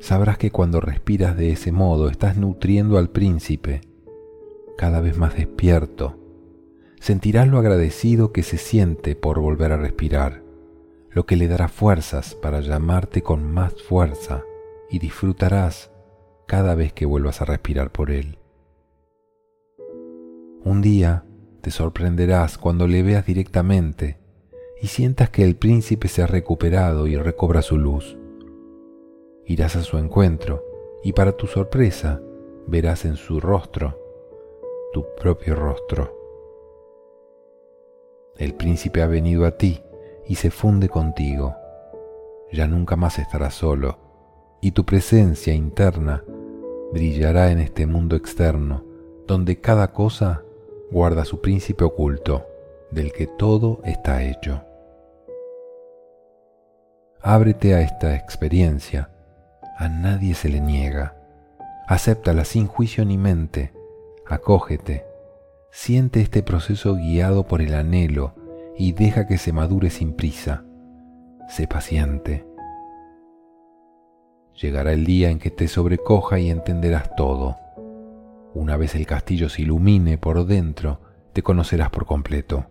Sabrás 0.00 0.36
que 0.36 0.50
cuando 0.50 0.80
respiras 0.80 1.36
de 1.36 1.52
ese 1.52 1.70
modo 1.70 2.08
estás 2.08 2.36
nutriendo 2.36 2.98
al 2.98 3.10
príncipe, 3.10 3.82
cada 4.76 5.00
vez 5.00 5.16
más 5.16 5.36
despierto. 5.36 6.18
Sentirás 6.98 7.46
lo 7.46 7.58
agradecido 7.58 8.32
que 8.32 8.42
se 8.42 8.58
siente 8.58 9.14
por 9.14 9.38
volver 9.38 9.70
a 9.70 9.76
respirar, 9.76 10.42
lo 11.10 11.24
que 11.24 11.36
le 11.36 11.46
dará 11.46 11.68
fuerzas 11.68 12.34
para 12.34 12.60
llamarte 12.60 13.22
con 13.22 13.52
más 13.52 13.80
fuerza 13.80 14.42
y 14.90 14.98
disfrutarás 14.98 15.91
cada 16.52 16.74
vez 16.74 16.92
que 16.92 17.06
vuelvas 17.06 17.40
a 17.40 17.46
respirar 17.46 17.92
por 17.92 18.10
él. 18.10 18.36
Un 20.62 20.82
día 20.82 21.24
te 21.62 21.70
sorprenderás 21.70 22.58
cuando 22.58 22.86
le 22.86 23.02
veas 23.02 23.24
directamente 23.24 24.18
y 24.82 24.88
sientas 24.88 25.30
que 25.30 25.44
el 25.44 25.56
príncipe 25.56 26.08
se 26.08 26.20
ha 26.20 26.26
recuperado 26.26 27.06
y 27.06 27.16
recobra 27.16 27.62
su 27.62 27.78
luz 27.78 28.18
irás 29.46 29.76
a 29.76 29.82
su 29.82 29.96
encuentro 29.96 30.62
y 31.02 31.14
para 31.14 31.32
tu 31.32 31.46
sorpresa 31.46 32.20
verás 32.66 33.06
en 33.06 33.16
su 33.16 33.40
rostro 33.40 33.98
tu 34.92 35.06
propio 35.16 35.54
rostro. 35.54 36.14
El 38.36 38.52
príncipe 38.52 39.00
ha 39.00 39.06
venido 39.06 39.46
a 39.46 39.52
ti 39.52 39.82
y 40.28 40.34
se 40.34 40.50
funde 40.50 40.90
contigo. 40.90 41.54
Ya 42.52 42.66
nunca 42.66 42.94
más 42.94 43.18
estarás 43.18 43.54
solo 43.54 43.96
y 44.60 44.72
tu 44.72 44.84
presencia 44.84 45.54
interna 45.54 46.22
brillará 46.92 47.50
en 47.50 47.58
este 47.58 47.86
mundo 47.86 48.16
externo 48.16 48.84
donde 49.26 49.60
cada 49.60 49.92
cosa 49.92 50.42
guarda 50.90 51.24
su 51.24 51.40
príncipe 51.40 51.84
oculto 51.84 52.46
del 52.90 53.12
que 53.12 53.26
todo 53.26 53.80
está 53.84 54.22
hecho. 54.22 54.62
Ábrete 57.20 57.74
a 57.74 57.80
esta 57.80 58.14
experiencia 58.16 59.08
a 59.78 59.88
nadie 59.88 60.34
se 60.34 60.48
le 60.48 60.60
niega. 60.60 61.16
Acéptala 61.88 62.44
sin 62.44 62.66
juicio 62.66 63.04
ni 63.04 63.18
mente, 63.18 63.72
acógete, 64.26 65.04
siente 65.70 66.20
este 66.20 66.42
proceso 66.42 66.94
guiado 66.94 67.46
por 67.46 67.62
el 67.62 67.74
anhelo 67.74 68.34
y 68.76 68.92
deja 68.92 69.26
que 69.26 69.38
se 69.38 69.52
madure 69.52 69.90
sin 69.90 70.12
prisa. 70.12 70.64
Sé 71.48 71.66
paciente. 71.66 72.51
Llegará 74.60 74.92
el 74.92 75.04
día 75.04 75.30
en 75.30 75.38
que 75.38 75.50
te 75.50 75.68
sobrecoja 75.68 76.38
y 76.38 76.50
entenderás 76.50 77.14
todo. 77.16 77.56
Una 78.54 78.76
vez 78.76 78.94
el 78.94 79.06
castillo 79.06 79.48
se 79.48 79.62
ilumine 79.62 80.18
por 80.18 80.44
dentro, 80.46 81.00
te 81.32 81.42
conocerás 81.42 81.90
por 81.90 82.06
completo. 82.06 82.66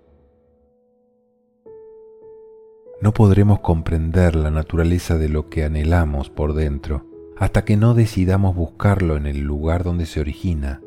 No 3.02 3.14
podremos 3.14 3.62
comprender 3.62 4.36
la 4.36 4.52
naturaleza 4.52 5.18
de 5.18 5.28
lo 5.28 5.50
que 5.50 5.64
anhelamos 5.64 6.30
por 6.30 6.54
dentro 6.54 7.08
hasta 7.36 7.66
que 7.66 7.76
no 7.76 7.96
decidamos 7.96 8.56
buscarlo 8.56 9.18
en 9.18 9.26
el 9.26 9.40
lugar 9.40 9.84
donde 9.84 10.06
se 10.06 10.20
origina, 10.20 10.80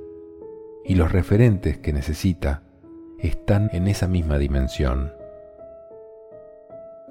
y 0.85 0.95
los 0.95 1.11
referentes 1.11 1.79
que 1.79 1.93
necesita 1.93 2.63
están 3.19 3.71
en 3.73 3.89
esa 3.89 4.07
misma 4.07 4.39
dimensión. 4.39 5.13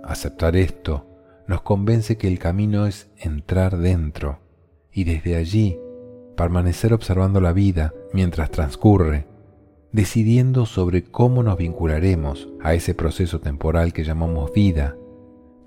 Aceptar 0.02 0.56
esto 0.56 1.06
nos 1.47 1.62
convence 1.62 2.17
que 2.17 2.27
el 2.27 2.39
camino 2.39 2.86
es 2.86 3.10
entrar 3.17 3.77
dentro 3.77 4.39
y 4.91 5.03
desde 5.03 5.36
allí 5.36 5.79
permanecer 6.36 6.93
observando 6.93 7.41
la 7.41 7.53
vida 7.53 7.93
mientras 8.13 8.49
transcurre, 8.49 9.27
decidiendo 9.91 10.65
sobre 10.65 11.03
cómo 11.03 11.43
nos 11.43 11.58
vincularemos 11.58 12.49
a 12.62 12.73
ese 12.73 12.95
proceso 12.95 13.39
temporal 13.39 13.93
que 13.93 14.03
llamamos 14.03 14.51
vida, 14.51 14.95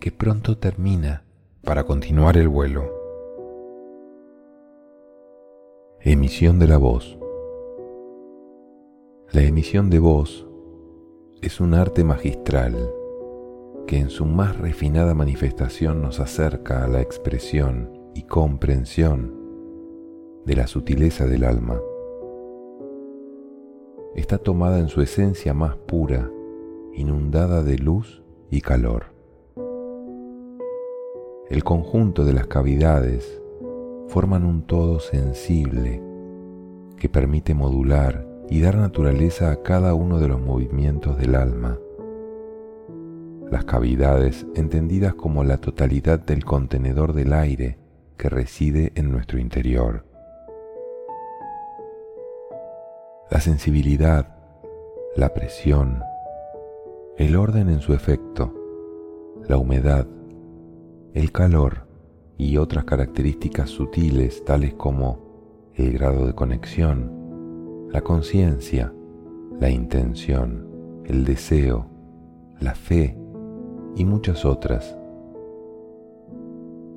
que 0.00 0.10
pronto 0.10 0.58
termina 0.58 1.24
para 1.62 1.84
continuar 1.84 2.36
el 2.36 2.48
vuelo. 2.48 2.92
Emisión 6.00 6.58
de 6.58 6.68
la 6.68 6.78
voz. 6.78 7.18
La 9.32 9.42
emisión 9.42 9.90
de 9.90 9.98
voz 9.98 10.46
es 11.42 11.60
un 11.60 11.74
arte 11.74 12.04
magistral 12.04 12.95
que 13.86 13.98
en 13.98 14.10
su 14.10 14.26
más 14.26 14.58
refinada 14.58 15.14
manifestación 15.14 16.02
nos 16.02 16.18
acerca 16.18 16.84
a 16.84 16.88
la 16.88 17.00
expresión 17.00 17.90
y 18.14 18.22
comprensión 18.22 19.34
de 20.44 20.56
la 20.56 20.66
sutileza 20.66 21.26
del 21.26 21.44
alma. 21.44 21.80
Está 24.14 24.38
tomada 24.38 24.78
en 24.78 24.88
su 24.88 25.02
esencia 25.02 25.54
más 25.54 25.76
pura, 25.76 26.30
inundada 26.94 27.62
de 27.62 27.78
luz 27.78 28.22
y 28.50 28.60
calor. 28.60 29.14
El 31.48 31.62
conjunto 31.62 32.24
de 32.24 32.32
las 32.32 32.46
cavidades 32.46 33.40
forman 34.08 34.44
un 34.44 34.62
todo 34.66 34.98
sensible 34.98 36.02
que 36.96 37.08
permite 37.08 37.54
modular 37.54 38.26
y 38.48 38.60
dar 38.60 38.76
naturaleza 38.76 39.52
a 39.52 39.62
cada 39.62 39.94
uno 39.94 40.18
de 40.18 40.28
los 40.28 40.40
movimientos 40.40 41.18
del 41.18 41.34
alma. 41.34 41.78
Las 43.50 43.64
cavidades 43.64 44.46
entendidas 44.54 45.14
como 45.14 45.44
la 45.44 45.58
totalidad 45.58 46.18
del 46.18 46.44
contenedor 46.44 47.12
del 47.12 47.32
aire 47.32 47.78
que 48.16 48.28
reside 48.28 48.92
en 48.94 49.10
nuestro 49.10 49.38
interior. 49.38 50.04
La 53.30 53.40
sensibilidad, 53.40 54.36
la 55.16 55.34
presión, 55.34 56.02
el 57.16 57.36
orden 57.36 57.68
en 57.68 57.80
su 57.80 57.92
efecto, 57.92 58.52
la 59.48 59.58
humedad, 59.58 60.06
el 61.14 61.32
calor, 61.32 61.86
y 62.38 62.58
otras 62.58 62.84
características 62.84 63.70
sutiles 63.70 64.44
tales 64.44 64.74
como 64.74 65.72
el 65.74 65.92
grado 65.92 66.26
de 66.26 66.34
conexión, 66.34 67.88
la 67.90 68.02
conciencia, 68.02 68.92
la 69.58 69.70
intención, 69.70 71.02
el 71.06 71.24
deseo, 71.24 71.86
la 72.60 72.74
fe 72.74 73.16
y 73.96 74.04
muchas 74.04 74.44
otras. 74.44 74.96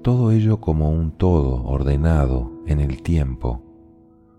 Todo 0.04 0.32
ello 0.32 0.60
como 0.60 0.92
un 0.92 1.12
todo 1.12 1.64
ordenado 1.64 2.52
en 2.68 2.80
el 2.80 3.02
tiempo 3.02 3.64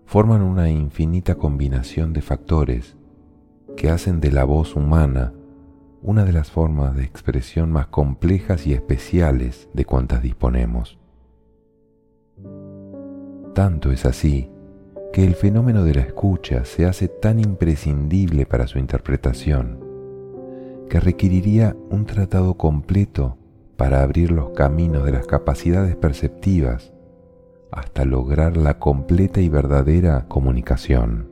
forman 0.05 0.41
una 0.41 0.69
infinita 0.69 1.35
combinación 1.35 2.13
de 2.13 2.21
factores 2.21 2.95
que 3.75 3.89
hacen 3.89 4.21
de 4.21 4.31
la 4.31 4.43
voz 4.43 4.75
humana 4.75 5.33
una 6.03 6.25
de 6.25 6.33
las 6.33 6.49
formas 6.49 6.95
de 6.95 7.03
expresión 7.03 7.71
más 7.71 7.87
complejas 7.87 8.65
y 8.65 8.73
especiales 8.73 9.69
de 9.73 9.85
cuantas 9.85 10.21
disponemos. 10.21 10.97
Tanto 13.53 13.91
es 13.91 14.05
así 14.05 14.49
que 15.13 15.25
el 15.25 15.35
fenómeno 15.35 15.83
de 15.83 15.93
la 15.93 16.01
escucha 16.01 16.65
se 16.65 16.85
hace 16.85 17.07
tan 17.07 17.39
imprescindible 17.39 18.45
para 18.45 18.65
su 18.67 18.79
interpretación 18.79 19.80
que 20.91 20.99
requeriría 20.99 21.73
un 21.89 22.05
tratado 22.05 22.55
completo 22.55 23.37
para 23.77 24.03
abrir 24.03 24.29
los 24.29 24.49
caminos 24.49 25.05
de 25.05 25.13
las 25.13 25.25
capacidades 25.25 25.95
perceptivas 25.95 26.91
hasta 27.71 28.03
lograr 28.03 28.57
la 28.57 28.77
completa 28.77 29.39
y 29.39 29.47
verdadera 29.47 30.25
comunicación. 30.27 31.29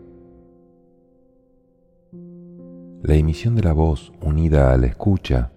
La 3.01 3.15
emisión 3.15 3.57
de 3.57 3.63
la 3.63 3.73
voz 3.73 4.13
unida 4.21 4.71
a 4.71 4.77
la 4.77 4.87
escucha 4.87 5.51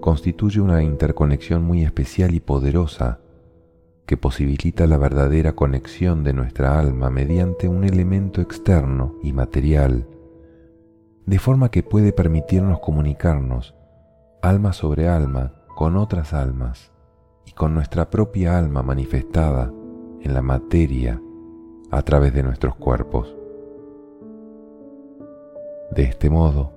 constituye 0.00 0.62
una 0.62 0.82
interconexión 0.82 1.64
muy 1.64 1.84
especial 1.84 2.34
y 2.34 2.40
poderosa 2.40 3.20
que 4.06 4.16
posibilita 4.16 4.86
la 4.86 4.96
verdadera 4.96 5.54
conexión 5.54 6.24
de 6.24 6.32
nuestra 6.32 6.80
alma 6.80 7.10
mediante 7.10 7.68
un 7.68 7.84
elemento 7.84 8.40
externo 8.40 9.16
y 9.22 9.34
material, 9.34 10.06
de 11.26 11.38
forma 11.38 11.70
que 11.70 11.82
puede 11.82 12.12
permitirnos 12.12 12.80
comunicarnos 12.80 13.74
alma 14.42 14.72
sobre 14.72 15.08
alma 15.08 15.52
con 15.74 15.96
otras 15.96 16.34
almas 16.34 16.92
y 17.46 17.52
con 17.52 17.74
nuestra 17.74 18.10
propia 18.10 18.58
alma 18.58 18.82
manifestada 18.82 19.72
en 20.20 20.34
la 20.34 20.42
materia 20.42 21.20
a 21.90 22.02
través 22.02 22.34
de 22.34 22.42
nuestros 22.42 22.74
cuerpos. 22.74 23.34
De 25.90 26.02
este 26.02 26.28
modo, 26.28 26.72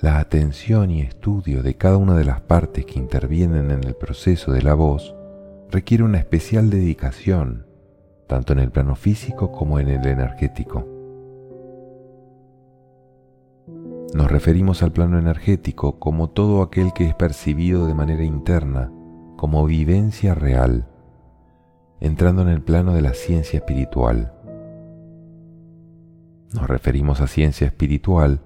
la 0.00 0.18
atención 0.18 0.90
y 0.90 1.02
estudio 1.02 1.62
de 1.62 1.76
cada 1.76 1.96
una 1.96 2.16
de 2.16 2.24
las 2.24 2.40
partes 2.40 2.86
que 2.86 2.98
intervienen 2.98 3.70
en 3.70 3.84
el 3.84 3.94
proceso 3.94 4.52
de 4.52 4.62
la 4.62 4.74
voz 4.74 5.14
requiere 5.70 6.04
una 6.04 6.18
especial 6.18 6.70
dedicación, 6.70 7.66
tanto 8.26 8.52
en 8.52 8.58
el 8.58 8.70
plano 8.70 8.94
físico 8.94 9.52
como 9.52 9.78
en 9.78 9.88
el 9.88 10.06
energético. 10.06 10.91
Nos 14.14 14.30
referimos 14.30 14.82
al 14.82 14.92
plano 14.92 15.18
energético 15.18 15.98
como 15.98 16.28
todo 16.28 16.60
aquel 16.60 16.92
que 16.92 17.06
es 17.08 17.14
percibido 17.14 17.86
de 17.86 17.94
manera 17.94 18.24
interna, 18.24 18.92
como 19.36 19.64
vivencia 19.64 20.34
real, 20.34 20.86
entrando 21.98 22.42
en 22.42 22.48
el 22.48 22.60
plano 22.60 22.92
de 22.92 23.00
la 23.00 23.14
ciencia 23.14 23.58
espiritual. 23.58 24.34
Nos 26.52 26.66
referimos 26.68 27.22
a 27.22 27.26
ciencia 27.26 27.66
espiritual 27.66 28.42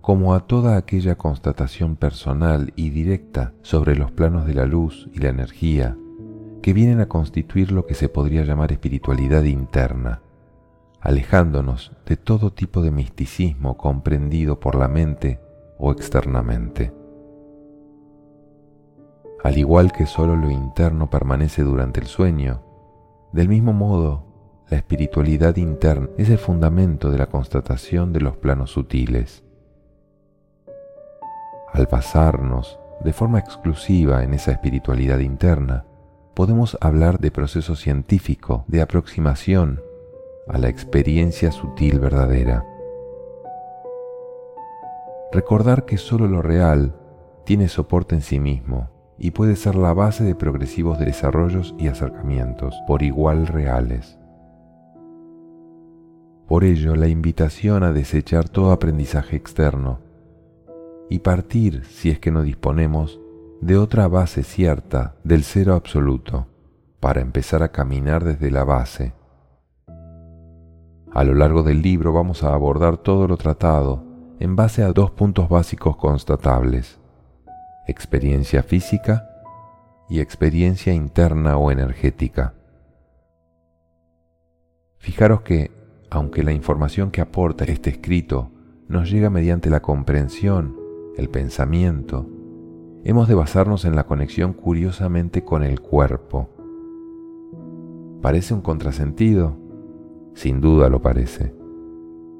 como 0.00 0.32
a 0.32 0.46
toda 0.46 0.78
aquella 0.78 1.16
constatación 1.16 1.96
personal 1.96 2.72
y 2.74 2.88
directa 2.88 3.52
sobre 3.60 3.96
los 3.96 4.10
planos 4.10 4.46
de 4.46 4.54
la 4.54 4.64
luz 4.64 5.10
y 5.12 5.18
la 5.18 5.28
energía 5.28 5.98
que 6.62 6.72
vienen 6.72 7.00
a 7.00 7.08
constituir 7.08 7.72
lo 7.72 7.84
que 7.84 7.94
se 7.94 8.08
podría 8.08 8.44
llamar 8.44 8.72
espiritualidad 8.72 9.44
interna, 9.44 10.22
alejándonos 11.00 11.92
de 12.06 12.16
todo 12.16 12.52
tipo 12.52 12.82
de 12.82 12.90
misticismo 12.90 13.76
comprendido 13.76 14.60
por 14.60 14.74
la 14.74 14.88
mente 14.88 15.40
o 15.78 15.92
externamente. 15.92 16.92
Al 19.42 19.56
igual 19.56 19.92
que 19.92 20.06
solo 20.06 20.36
lo 20.36 20.50
interno 20.50 21.08
permanece 21.08 21.62
durante 21.62 22.00
el 22.00 22.06
sueño, 22.06 22.62
del 23.32 23.48
mismo 23.48 23.72
modo, 23.72 24.26
la 24.68 24.76
espiritualidad 24.76 25.56
interna 25.56 26.10
es 26.18 26.28
el 26.28 26.38
fundamento 26.38 27.10
de 27.10 27.18
la 27.18 27.26
constatación 27.26 28.12
de 28.12 28.20
los 28.20 28.36
planos 28.36 28.70
sutiles. 28.70 29.42
Al 31.72 31.86
basarnos 31.86 32.78
de 33.02 33.12
forma 33.12 33.38
exclusiva 33.38 34.22
en 34.22 34.34
esa 34.34 34.52
espiritualidad 34.52 35.20
interna, 35.20 35.86
podemos 36.34 36.76
hablar 36.80 37.18
de 37.18 37.30
proceso 37.30 37.74
científico 37.74 38.64
de 38.68 38.82
aproximación 38.82 39.80
a 40.48 40.58
la 40.58 40.68
experiencia 40.68 41.52
sutil 41.52 42.00
verdadera. 42.00 42.64
Recordar 45.32 45.84
que 45.84 45.96
solo 45.96 46.26
lo 46.26 46.42
real 46.42 46.96
tiene 47.44 47.68
soporte 47.68 48.14
en 48.14 48.22
sí 48.22 48.40
mismo 48.40 48.90
y 49.18 49.32
puede 49.32 49.54
ser 49.56 49.74
la 49.74 49.92
base 49.92 50.24
de 50.24 50.34
progresivos 50.34 50.98
desarrollos 50.98 51.74
y 51.78 51.88
acercamientos 51.88 52.74
por 52.86 53.02
igual 53.02 53.46
reales. 53.46 54.18
Por 56.48 56.64
ello, 56.64 56.96
la 56.96 57.06
invitación 57.06 57.84
a 57.84 57.92
desechar 57.92 58.48
todo 58.48 58.72
aprendizaje 58.72 59.36
externo 59.36 60.00
y 61.08 61.20
partir, 61.20 61.84
si 61.84 62.10
es 62.10 62.18
que 62.18 62.30
no 62.30 62.42
disponemos, 62.42 63.20
de 63.60 63.76
otra 63.76 64.08
base 64.08 64.42
cierta 64.42 65.16
del 65.22 65.44
cero 65.44 65.74
absoluto, 65.74 66.46
para 66.98 67.20
empezar 67.20 67.62
a 67.62 67.72
caminar 67.72 68.24
desde 68.24 68.50
la 68.50 68.64
base. 68.64 69.19
A 71.12 71.24
lo 71.24 71.34
largo 71.34 71.64
del 71.64 71.82
libro 71.82 72.12
vamos 72.12 72.44
a 72.44 72.54
abordar 72.54 72.96
todo 72.96 73.26
lo 73.26 73.36
tratado 73.36 74.04
en 74.38 74.54
base 74.54 74.84
a 74.84 74.92
dos 74.92 75.10
puntos 75.10 75.48
básicos 75.48 75.96
constatables, 75.96 77.00
experiencia 77.88 78.62
física 78.62 79.28
y 80.08 80.20
experiencia 80.20 80.94
interna 80.94 81.56
o 81.56 81.72
energética. 81.72 82.54
Fijaros 84.98 85.40
que, 85.40 85.72
aunque 86.10 86.44
la 86.44 86.52
información 86.52 87.10
que 87.10 87.20
aporta 87.20 87.64
este 87.64 87.90
escrito 87.90 88.52
nos 88.86 89.10
llega 89.10 89.30
mediante 89.30 89.68
la 89.68 89.80
comprensión, 89.82 90.76
el 91.16 91.28
pensamiento, 91.28 92.28
hemos 93.02 93.26
de 93.26 93.34
basarnos 93.34 93.84
en 93.84 93.96
la 93.96 94.04
conexión 94.06 94.52
curiosamente 94.52 95.42
con 95.42 95.64
el 95.64 95.80
cuerpo. 95.80 96.50
¿Parece 98.22 98.54
un 98.54 98.60
contrasentido? 98.60 99.59
Sin 100.34 100.60
duda 100.60 100.88
lo 100.88 101.02
parece. 101.02 101.54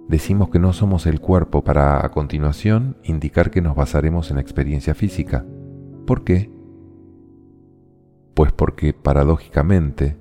Decimos 0.09 0.51
que 0.51 0.59
no 0.59 0.73
somos 0.73 1.07
el 1.07 1.21
cuerpo 1.21 1.63
para 1.63 2.05
a 2.05 2.11
continuación 2.11 2.97
indicar 3.05 3.51
que 3.51 3.61
nos 3.61 3.77
basaremos 3.77 4.31
en 4.31 4.37
la 4.37 4.43
experiencia 4.43 4.95
física. 4.95 5.45
¿Por 6.07 6.25
qué? 6.25 6.51
Pues 8.35 8.53
porque, 8.53 8.93
paradójicamente, 8.93 10.17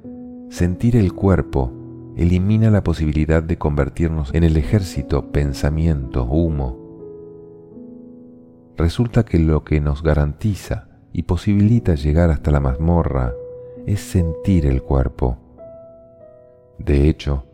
sentir 0.49 0.95
el 0.95 1.13
cuerpo 1.13 1.73
elimina 2.15 2.69
la 2.69 2.84
posibilidad 2.84 3.41
de 3.41 3.58
convertirnos 3.58 4.34
en 4.34 4.43
el 4.43 4.58
ejército, 4.58 5.32
pensamiento, 5.32 6.25
humo, 6.25 6.77
resulta 8.77 9.25
que 9.25 9.39
lo 9.39 9.63
que 9.63 9.82
nos 9.82 10.03
garantiza 10.03 10.88
y 11.12 11.23
posibilita 11.23 11.95
llegar 11.95 12.29
hasta 12.29 12.51
la 12.51 12.60
mazmorra 12.60 13.34
es 13.86 13.99
sentir 13.99 14.65
el 14.65 14.84
cuerpo. 14.84 15.38
De 16.77 17.10
hecho, 17.10 17.48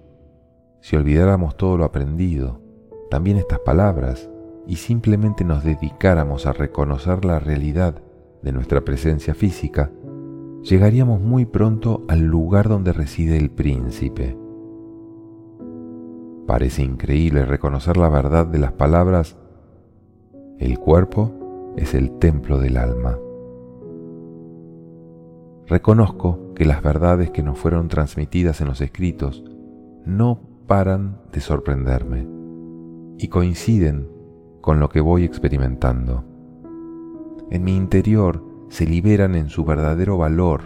si 0.86 0.96
olvidáramos 0.96 1.58
todo 1.58 1.78
lo 1.78 1.84
aprendido, 1.84 2.62
también 3.10 3.38
estas 3.38 3.58
palabras, 3.58 4.30
y 4.68 4.76
simplemente 4.76 5.44
nos 5.44 5.64
dedicáramos 5.64 6.46
a 6.46 6.54
reconocer 6.54 7.26
la 7.26 7.40
realidad 7.40 8.04
de 8.44 8.52
nuestra 8.52 8.82
presencia 8.82 9.34
física, 9.34 9.92
llegaríamos 10.62 11.20
muy 11.22 11.46
pronto 11.46 12.04
al 12.08 12.28
lugar 12.28 12.70
donde 12.70 12.94
reside 12.94 13.36
el 13.36 13.50
príncipe. 13.50 14.38
Parece 16.46 16.84
increíble 16.84 17.46
reconocer 17.46 17.98
la 17.98 18.10
verdad 18.10 18.46
de 18.46 18.60
las 18.60 18.74
palabras 18.74 19.38
el 20.60 20.78
cuerpo 20.78 21.74
es 21.78 21.96
el 21.96 22.20
templo 22.20 22.60
del 22.60 22.78
alma. 22.78 23.18
Reconozco 25.66 26.54
que 26.54 26.66
las 26.66 26.84
verdades 26.84 27.32
que 27.32 27.42
nos 27.42 27.58
fueron 27.58 27.88
transmitidas 27.88 28.62
en 28.62 28.68
los 28.68 28.82
escritos 28.82 29.44
no 30.06 30.54
paran 30.66 31.22
de 31.32 31.42
sorprenderme 31.42 32.28
y 33.18 33.28
coinciden 33.28 34.10
con 34.62 34.80
lo 34.80 34.90
que 34.90 35.02
voy 35.02 35.24
experimentando. 35.24 36.26
En 37.52 37.64
mi 37.64 37.76
interior 37.76 38.44
se 38.70 38.86
liberan 38.86 39.36
en 39.36 39.50
su 39.50 39.64
verdadero 39.64 40.18
valor 40.18 40.62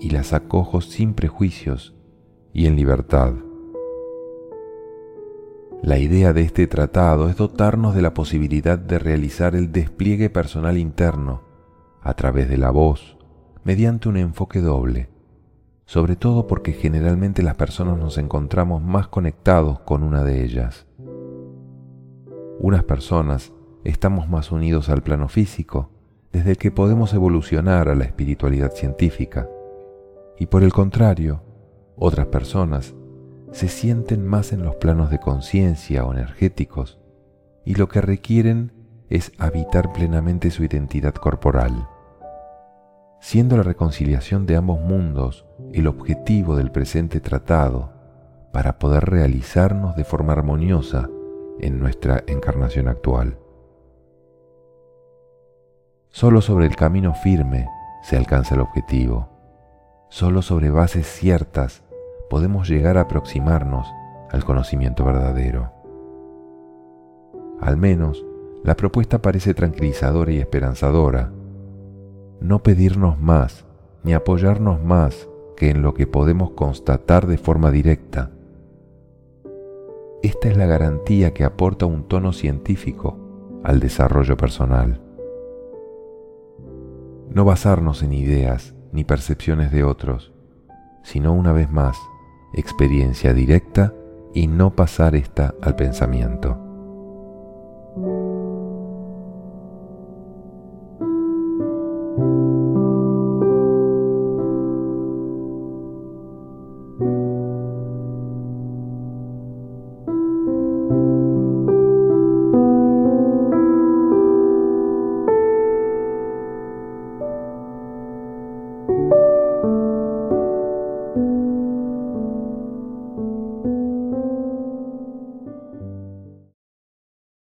y 0.00 0.10
las 0.10 0.32
acojo 0.32 0.80
sin 0.80 1.14
prejuicios 1.14 1.96
y 2.52 2.66
en 2.66 2.76
libertad. 2.76 3.34
La 5.82 5.98
idea 5.98 6.32
de 6.32 6.42
este 6.42 6.66
tratado 6.66 7.28
es 7.28 7.36
dotarnos 7.36 7.94
de 7.94 8.02
la 8.02 8.14
posibilidad 8.14 8.78
de 8.78 8.98
realizar 8.98 9.54
el 9.54 9.70
despliegue 9.70 10.28
personal 10.28 10.76
interno 10.76 11.42
a 12.02 12.14
través 12.14 12.48
de 12.48 12.58
la 12.58 12.70
voz, 12.70 13.16
mediante 13.62 14.08
un 14.08 14.16
enfoque 14.16 14.60
doble, 14.60 15.08
sobre 15.88 16.16
todo 16.16 16.46
porque 16.46 16.72
generalmente 16.72 17.42
las 17.42 17.54
personas 17.54 17.96
nos 17.96 18.18
encontramos 18.18 18.82
más 18.82 19.08
conectados 19.08 19.80
con 19.80 20.02
una 20.02 20.22
de 20.22 20.44
ellas. 20.44 20.86
Unas 22.60 22.84
personas 22.84 23.54
estamos 23.84 24.28
más 24.28 24.52
unidos 24.52 24.90
al 24.90 25.02
plano 25.02 25.28
físico, 25.28 25.90
desde 26.30 26.50
el 26.50 26.56
que 26.58 26.70
podemos 26.70 27.14
evolucionar 27.14 27.88
a 27.88 27.94
la 27.94 28.04
espiritualidad 28.04 28.72
científica, 28.72 29.48
y 30.38 30.44
por 30.44 30.62
el 30.62 30.74
contrario, 30.74 31.42
otras 31.96 32.26
personas 32.26 32.94
se 33.50 33.68
sienten 33.68 34.26
más 34.26 34.52
en 34.52 34.64
los 34.64 34.76
planos 34.76 35.08
de 35.08 35.20
conciencia 35.20 36.04
o 36.04 36.12
energéticos 36.12 36.98
y 37.64 37.76
lo 37.76 37.88
que 37.88 38.02
requieren 38.02 38.72
es 39.08 39.32
habitar 39.38 39.94
plenamente 39.94 40.50
su 40.50 40.64
identidad 40.64 41.14
corporal. 41.14 41.88
Siendo 43.20 43.56
la 43.56 43.62
reconciliación 43.62 44.44
de 44.44 44.56
ambos 44.56 44.80
mundos 44.80 45.47
el 45.72 45.86
objetivo 45.86 46.56
del 46.56 46.70
presente 46.70 47.20
tratado 47.20 47.90
para 48.52 48.78
poder 48.78 49.04
realizarnos 49.04 49.96
de 49.96 50.04
forma 50.04 50.32
armoniosa 50.32 51.08
en 51.60 51.78
nuestra 51.78 52.22
encarnación 52.26 52.88
actual. 52.88 53.38
Solo 56.10 56.40
sobre 56.40 56.66
el 56.66 56.76
camino 56.76 57.14
firme 57.14 57.68
se 58.02 58.16
alcanza 58.16 58.54
el 58.54 58.60
objetivo. 58.60 59.28
Solo 60.08 60.42
sobre 60.42 60.70
bases 60.70 61.06
ciertas 61.06 61.82
podemos 62.30 62.68
llegar 62.68 62.96
a 62.96 63.02
aproximarnos 63.02 63.86
al 64.30 64.44
conocimiento 64.44 65.04
verdadero. 65.04 65.72
Al 67.60 67.76
menos, 67.76 68.24
la 68.64 68.76
propuesta 68.76 69.20
parece 69.20 69.54
tranquilizadora 69.54 70.32
y 70.32 70.38
esperanzadora. 70.38 71.30
No 72.40 72.62
pedirnos 72.62 73.18
más 73.18 73.64
ni 74.02 74.14
apoyarnos 74.14 74.82
más 74.82 75.28
que 75.58 75.70
en 75.70 75.82
lo 75.82 75.92
que 75.92 76.06
podemos 76.06 76.52
constatar 76.52 77.26
de 77.26 77.36
forma 77.36 77.72
directa. 77.72 78.30
Esta 80.22 80.48
es 80.48 80.56
la 80.56 80.66
garantía 80.66 81.34
que 81.34 81.42
aporta 81.42 81.84
un 81.84 82.04
tono 82.06 82.32
científico 82.32 83.18
al 83.64 83.80
desarrollo 83.80 84.36
personal. 84.36 85.00
No 87.30 87.44
basarnos 87.44 88.04
en 88.04 88.12
ideas 88.12 88.76
ni 88.92 89.02
percepciones 89.02 89.72
de 89.72 89.82
otros, 89.82 90.32
sino 91.02 91.32
una 91.32 91.52
vez 91.52 91.68
más 91.72 91.98
experiencia 92.54 93.34
directa 93.34 93.92
y 94.32 94.46
no 94.46 94.76
pasar 94.76 95.16
esta 95.16 95.56
al 95.60 95.74
pensamiento. 95.74 96.57